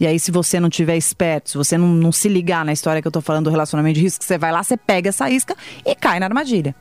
E 0.00 0.06
aí, 0.08 0.18
se 0.18 0.32
você 0.32 0.58
não 0.58 0.68
tiver 0.68 0.96
esperto, 0.96 1.50
se 1.50 1.56
você 1.56 1.78
não, 1.78 1.86
não 1.86 2.10
se 2.10 2.28
ligar 2.28 2.64
na 2.64 2.72
história 2.72 3.00
que 3.00 3.06
eu 3.06 3.12
tô 3.12 3.20
falando 3.20 3.44
do 3.44 3.50
relacionamento 3.50 3.94
de 3.94 4.00
risco, 4.00 4.24
você 4.24 4.36
vai 4.36 4.50
lá, 4.50 4.60
você 4.60 4.76
pega 4.76 5.10
essa 5.10 5.30
isca 5.30 5.54
e 5.86 5.94
cai 5.94 6.18
na 6.18 6.26
armadilha. 6.26 6.74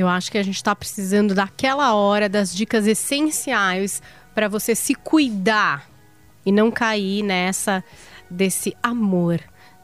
Eu 0.00 0.08
acho 0.08 0.32
que 0.32 0.38
a 0.38 0.42
gente 0.42 0.56
está 0.56 0.74
precisando 0.74 1.34
daquela 1.34 1.94
hora 1.94 2.26
das 2.26 2.54
dicas 2.54 2.86
essenciais 2.86 4.02
para 4.34 4.48
você 4.48 4.74
se 4.74 4.94
cuidar 4.94 5.86
e 6.44 6.50
não 6.50 6.70
cair 6.70 7.22
nessa 7.22 7.84
desse 8.30 8.74
amor 8.82 9.40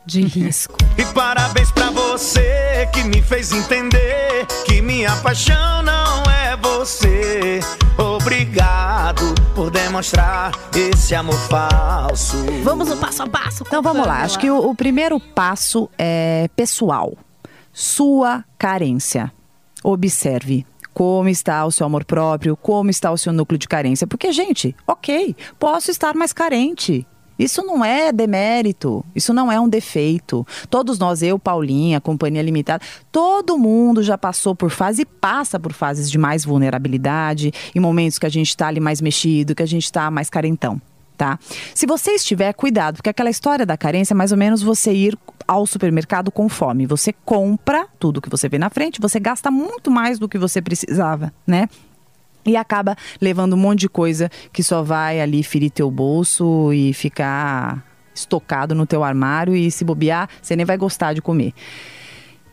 de 0.07 0.22
risco. 0.24 0.79
E 0.96 1.05
parabéns 1.12 1.70
pra 1.70 1.90
você 1.90 2.88
que 2.94 3.05
me 3.05 3.20
fez 3.20 3.52
entender 3.52 4.46
que 4.64 4.81
minha 4.81 5.14
paixão 5.16 5.83
não 5.83 6.22
é 6.22 6.57
você. 6.57 7.61
Obrigado 7.98 9.35
por 9.55 9.70
demonstrar 9.70 10.52
esse 10.74 11.14
amor 11.14 11.38
falso. 11.50 12.38
Vamos 12.62 12.88
no 12.88 12.96
passo 12.96 13.22
a 13.22 13.29
passo. 13.29 13.64
Então 13.66 13.83
vamos 13.83 14.07
lá. 14.07 14.22
Acho 14.22 14.38
que 14.38 14.50
o, 14.50 14.70
o 14.70 14.74
primeiro 14.74 15.20
passo 15.20 15.90
é 15.98 16.48
pessoal. 16.57 17.12
Sua 17.70 18.42
carência. 18.57 19.31
Observe 19.88 20.66
como 20.92 21.29
está 21.29 21.64
o 21.64 21.70
seu 21.70 21.87
amor 21.87 22.05
próprio, 22.05 22.57
como 22.57 22.90
está 22.90 23.12
o 23.12 23.16
seu 23.16 23.33
núcleo 23.33 23.57
de 23.57 23.68
carência. 23.68 24.05
Porque, 24.05 24.33
gente, 24.33 24.75
ok, 24.85 25.37
posso 25.61 25.92
estar 25.92 26.12
mais 26.12 26.33
carente. 26.33 27.07
Isso 27.38 27.62
não 27.62 27.85
é 27.85 28.11
demérito, 28.11 29.05
isso 29.14 29.33
não 29.33 29.53
é 29.53 29.61
um 29.61 29.68
defeito. 29.68 30.44
Todos 30.68 30.99
nós, 30.99 31.22
eu, 31.22 31.38
Paulinha, 31.38 32.01
Companhia 32.01 32.42
Limitada, 32.42 32.83
todo 33.12 33.57
mundo 33.57 34.03
já 34.03 34.18
passou 34.18 34.57
por 34.57 34.70
fase 34.70 35.03
e 35.03 35.07
passa 35.07 35.61
por 35.61 35.72
fases 35.72 36.11
de 36.11 36.18
mais 36.18 36.44
vulnerabilidade, 36.44 37.53
em 37.72 37.79
momentos 37.79 38.18
que 38.18 38.27
a 38.27 38.31
gente 38.31 38.49
está 38.49 38.66
ali 38.66 38.81
mais 38.81 39.01
mexido, 39.01 39.55
que 39.55 39.62
a 39.62 39.66
gente 39.66 39.85
está 39.85 40.11
mais 40.11 40.29
carentão. 40.29 40.83
Tá? 41.16 41.38
Se 41.74 41.87
você 41.87 42.12
estiver, 42.12 42.52
cuidado, 42.52 42.96
porque 42.96 43.09
aquela 43.09 43.31
história 43.31 43.64
da 43.64 43.76
carência 43.76 44.12
é 44.12 44.16
mais 44.16 44.33
ou 44.33 44.38
menos 44.38 44.62
você 44.62 44.92
ir 44.92 45.18
ao 45.48 45.64
supermercado 45.64 46.31
com 46.31 46.48
fome. 46.48 46.87
Você 46.87 47.14
compra 47.24 47.87
tudo 47.98 48.20
que 48.20 48.29
você 48.29 48.48
vê 48.48 48.59
na 48.59 48.68
frente, 48.68 49.00
você 49.00 49.18
gasta 49.18 49.50
muito 49.50 49.90
mais 49.90 50.18
do 50.18 50.29
que 50.29 50.38
você 50.38 50.61
precisava, 50.61 51.33
né? 51.46 51.68
e 52.46 52.57
acaba 52.57 52.96
levando 53.20 53.55
um 53.55 53.57
monte 53.57 53.81
de 53.81 53.88
coisa 53.88 54.31
que 54.52 54.62
só 54.62 54.83
vai 54.83 55.20
ali 55.20 55.42
ferir 55.42 55.70
teu 55.70 55.90
bolso 55.90 56.72
e 56.72 56.92
ficar 56.92 57.85
estocado 58.14 58.74
no 58.74 58.87
teu 58.87 59.05
armário 59.05 59.55
e 59.55 59.70
se 59.70 59.85
bobear, 59.85 60.29
você 60.40 60.57
nem 60.57 60.64
vai 60.64 60.76
gostar 60.76 61.12
de 61.12 61.20
comer. 61.20 61.52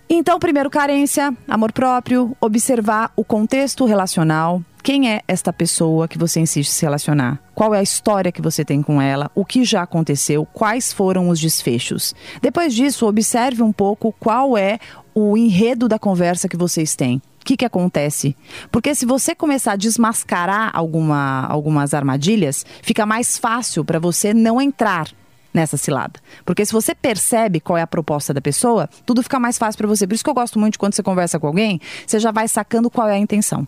Então, 0.10 0.38
primeiro, 0.38 0.70
carência, 0.70 1.34
amor 1.48 1.72
próprio, 1.72 2.36
observar 2.42 3.12
o 3.16 3.24
contexto 3.24 3.86
relacional. 3.86 4.62
Quem 4.84 5.10
é 5.10 5.22
esta 5.30 5.54
pessoa 5.54 6.10
que 6.10 6.18
você 6.18 6.42
insiste 6.42 6.70
se 6.70 6.82
relacionar? 6.82 7.42
Qual 7.56 7.74
é 7.74 7.80
a 7.80 7.84
história 7.84 8.34
que 8.34 8.42
você 8.42 8.66
tem 8.66 8.82
com 8.82 9.02
ela? 9.02 9.32
O 9.34 9.46
que 9.46 9.64
já 9.64 9.82
aconteceu? 9.82 10.46
Quais 10.46 10.92
foram 10.92 11.30
os 11.30 11.40
desfechos? 11.40 12.14
Depois 12.42 12.76
disso, 12.76 13.08
observe 13.08 13.64
um 13.64 13.72
pouco 13.72 14.14
qual 14.20 14.58
é 14.58 14.80
o 15.16 15.38
enredo 15.38 15.88
da 15.88 15.98
conversa 15.98 16.50
que 16.50 16.58
vocês 16.58 16.98
têm. 16.98 17.22
O 17.40 17.46
que, 17.46 17.56
que 17.56 17.64
acontece? 17.64 18.36
Porque 18.70 18.94
se 18.94 19.06
você 19.06 19.34
começar 19.34 19.72
a 19.72 19.78
desmascarar 19.78 20.70
alguma, 20.74 21.46
algumas 21.48 21.94
armadilhas, 21.94 22.66
fica 22.82 23.06
mais 23.06 23.38
fácil 23.38 23.86
para 23.86 24.00
você 24.00 24.34
não 24.34 24.62
entrar 24.62 25.08
nessa 25.54 25.78
cilada. 25.78 26.20
Porque 26.44 26.66
se 26.66 26.74
você 26.74 26.94
percebe 26.94 27.62
qual 27.62 27.78
é 27.78 27.82
a 27.82 27.88
proposta 27.88 28.34
da 28.34 28.42
pessoa, 28.42 28.90
tudo 29.06 29.24
fica 29.24 29.40
mais 29.40 29.58
fácil 29.58 29.78
para 29.78 29.88
você. 29.88 30.06
Por 30.06 30.14
isso 30.14 30.24
que 30.26 30.30
eu 30.30 30.34
gosto 30.34 30.60
muito 30.60 30.74
de 30.74 30.80
quando 30.80 30.94
você 30.94 31.04
conversa 31.04 31.40
com 31.40 31.48
alguém, 31.48 31.80
você 32.06 32.20
já 32.20 32.32
vai 32.32 32.50
sacando 32.50 32.90
qual 32.90 33.08
é 33.08 33.14
a 33.14 33.18
intenção. 33.18 33.66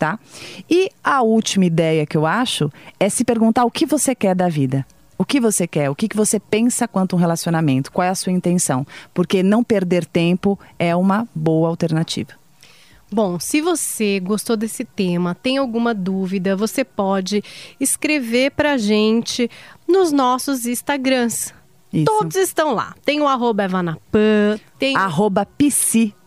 Tá? 0.00 0.18
E 0.68 0.90
a 1.04 1.20
última 1.20 1.66
ideia 1.66 2.06
que 2.06 2.16
eu 2.16 2.24
acho 2.24 2.72
é 2.98 3.10
se 3.10 3.22
perguntar 3.22 3.66
o 3.66 3.70
que 3.70 3.84
você 3.84 4.14
quer 4.14 4.34
da 4.34 4.48
vida. 4.48 4.86
O 5.18 5.26
que 5.26 5.38
você 5.38 5.66
quer? 5.66 5.90
O 5.90 5.94
que 5.94 6.08
você 6.16 6.40
pensa 6.40 6.88
quanto 6.88 7.14
um 7.14 7.18
relacionamento? 7.18 7.92
Qual 7.92 8.02
é 8.02 8.08
a 8.08 8.14
sua 8.14 8.32
intenção? 8.32 8.86
Porque 9.12 9.42
não 9.42 9.62
perder 9.62 10.06
tempo 10.06 10.58
é 10.78 10.96
uma 10.96 11.28
boa 11.34 11.68
alternativa. 11.68 12.30
Bom, 13.12 13.38
se 13.38 13.60
você 13.60 14.18
gostou 14.20 14.56
desse 14.56 14.86
tema, 14.86 15.34
tem 15.34 15.58
alguma 15.58 15.92
dúvida, 15.92 16.56
você 16.56 16.82
pode 16.82 17.44
escrever 17.78 18.52
para 18.52 18.78
gente 18.78 19.50
nos 19.86 20.10
nossos 20.10 20.64
Instagrams. 20.64 21.52
Isso. 21.92 22.06
Todos 22.06 22.36
estão 22.36 22.72
lá. 22.72 22.94
Tem 23.04 23.20
o 23.20 23.28
arroba 23.28 23.64
Evanapan, 23.64 24.58
tem... 24.78 24.96
Arroba 24.96 25.46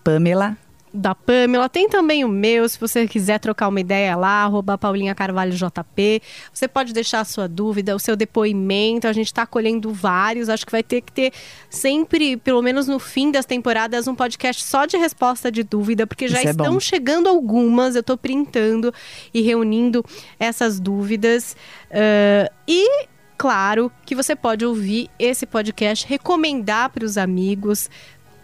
Pamela 0.04 0.56
da 0.93 1.15
Pamela. 1.15 1.67
Tem 1.67 1.89
também 1.89 2.23
o 2.23 2.29
meu, 2.29 2.69
se 2.69 2.79
você 2.79 3.08
quiser 3.08 3.39
trocar 3.39 3.67
uma 3.67 3.79
ideia 3.79 4.15
lá, 4.15 4.43
arroba 4.43 4.77
Paulinha 4.77 5.15
Carvalho 5.15 5.51
JP. 5.51 6.21
Você 6.53 6.67
pode 6.67 6.93
deixar 6.93 7.21
a 7.21 7.25
sua 7.25 7.47
dúvida, 7.47 7.95
o 7.95 7.99
seu 7.99 8.15
depoimento. 8.15 9.08
A 9.08 9.13
gente 9.13 9.27
está 9.27 9.45
colhendo 9.45 9.91
vários. 9.91 10.49
Acho 10.49 10.65
que 10.65 10.71
vai 10.71 10.84
ter 10.84 11.01
que 11.01 11.12
ter 11.12 11.34
sempre, 11.69 12.38
pelo 12.38 12.62
menos 12.62 12.88
no 12.88 12.99
fim 12.99 13.32
das 13.32 13.45
temporadas, 13.45 14.08
um 14.08 14.13
podcast 14.13 14.63
só 14.63 14.86
de 14.86 14.95
resposta 14.97 15.51
de 15.51 15.63
dúvida, 15.63 16.06
porque 16.06 16.27
já 16.27 16.39
é 16.41 16.43
estão 16.43 16.79
chegando 16.79 17.27
algumas. 17.27 17.95
Eu 17.95 18.01
estou 18.01 18.17
printando 18.17 18.93
e 19.34 19.41
reunindo 19.41 20.06
essas 20.39 20.79
dúvidas. 20.79 21.56
Uh, 21.89 22.53
e 22.67 23.08
claro 23.36 23.91
que 24.06 24.13
você 24.13 24.36
pode 24.36 24.63
ouvir 24.63 25.10
esse 25.17 25.45
podcast, 25.45 26.08
recomendar 26.08 26.89
para 26.91 27.03
os 27.03 27.17
amigos, 27.17 27.89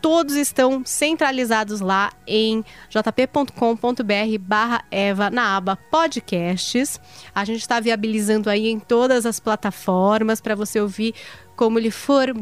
todos 0.01 0.35
estão 0.35 0.83
centralizados 0.85 1.79
lá 1.79 2.11
em 2.25 2.63
jp.com.br 2.89 4.37
barra 4.39 4.83
Eva 4.89 5.29
na 5.29 5.55
aba 5.55 5.75
podcasts. 5.75 6.99
A 7.33 7.45
gente 7.45 7.61
está 7.61 7.79
viabilizando 7.79 8.49
aí 8.49 8.67
em 8.67 8.79
todas 8.79 9.25
as 9.25 9.39
plataformas 9.39 10.41
para 10.41 10.55
você 10.55 10.79
ouvir 10.79 11.13
como 11.55 11.79
lhe 11.79 11.91
for 11.91 12.33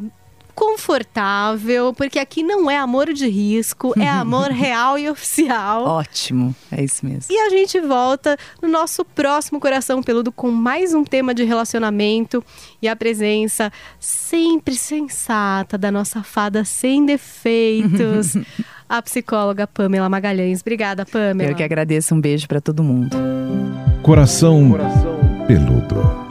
confortável, 0.58 1.94
porque 1.94 2.18
aqui 2.18 2.42
não 2.42 2.70
é 2.70 2.80
amor 2.80 3.14
de 3.14 3.30
risco, 3.30 3.94
é 3.96 4.10
amor 4.10 4.50
real 4.50 4.98
e 4.98 5.08
oficial. 5.08 5.86
Ótimo, 5.86 6.56
é 6.72 6.84
isso 6.84 7.06
mesmo. 7.06 7.28
E 7.30 7.38
a 7.38 7.48
gente 7.50 7.80
volta 7.80 8.36
no 8.60 8.68
nosso 8.68 9.06
próximo 9.06 9.60
Coração 9.60 10.02
Peludo 10.02 10.32
com 10.32 10.50
mais 10.50 10.96
um 10.96 11.04
tema 11.04 11.32
de 11.32 11.44
relacionamento 11.44 12.44
e 12.82 12.88
a 12.88 12.96
presença 12.96 13.72
sempre 14.00 14.74
sensata 14.74 15.78
da 15.78 15.92
nossa 15.92 16.24
fada 16.24 16.66
sem 16.66 17.06
defeitos. 17.06 18.36
a 18.90 19.00
psicóloga 19.04 19.68
Pamela 19.68 20.10
Magalhães. 20.10 20.62
Obrigada, 20.62 21.06
Pamela. 21.06 21.52
Eu 21.52 21.56
que 21.56 21.62
agradeço. 21.64 22.16
Um 22.16 22.22
beijo 22.22 22.48
para 22.48 22.60
todo 22.60 22.84
mundo. 22.84 23.16
Coração, 24.02 24.72
Coração. 24.72 25.20
peludo. 25.46 26.27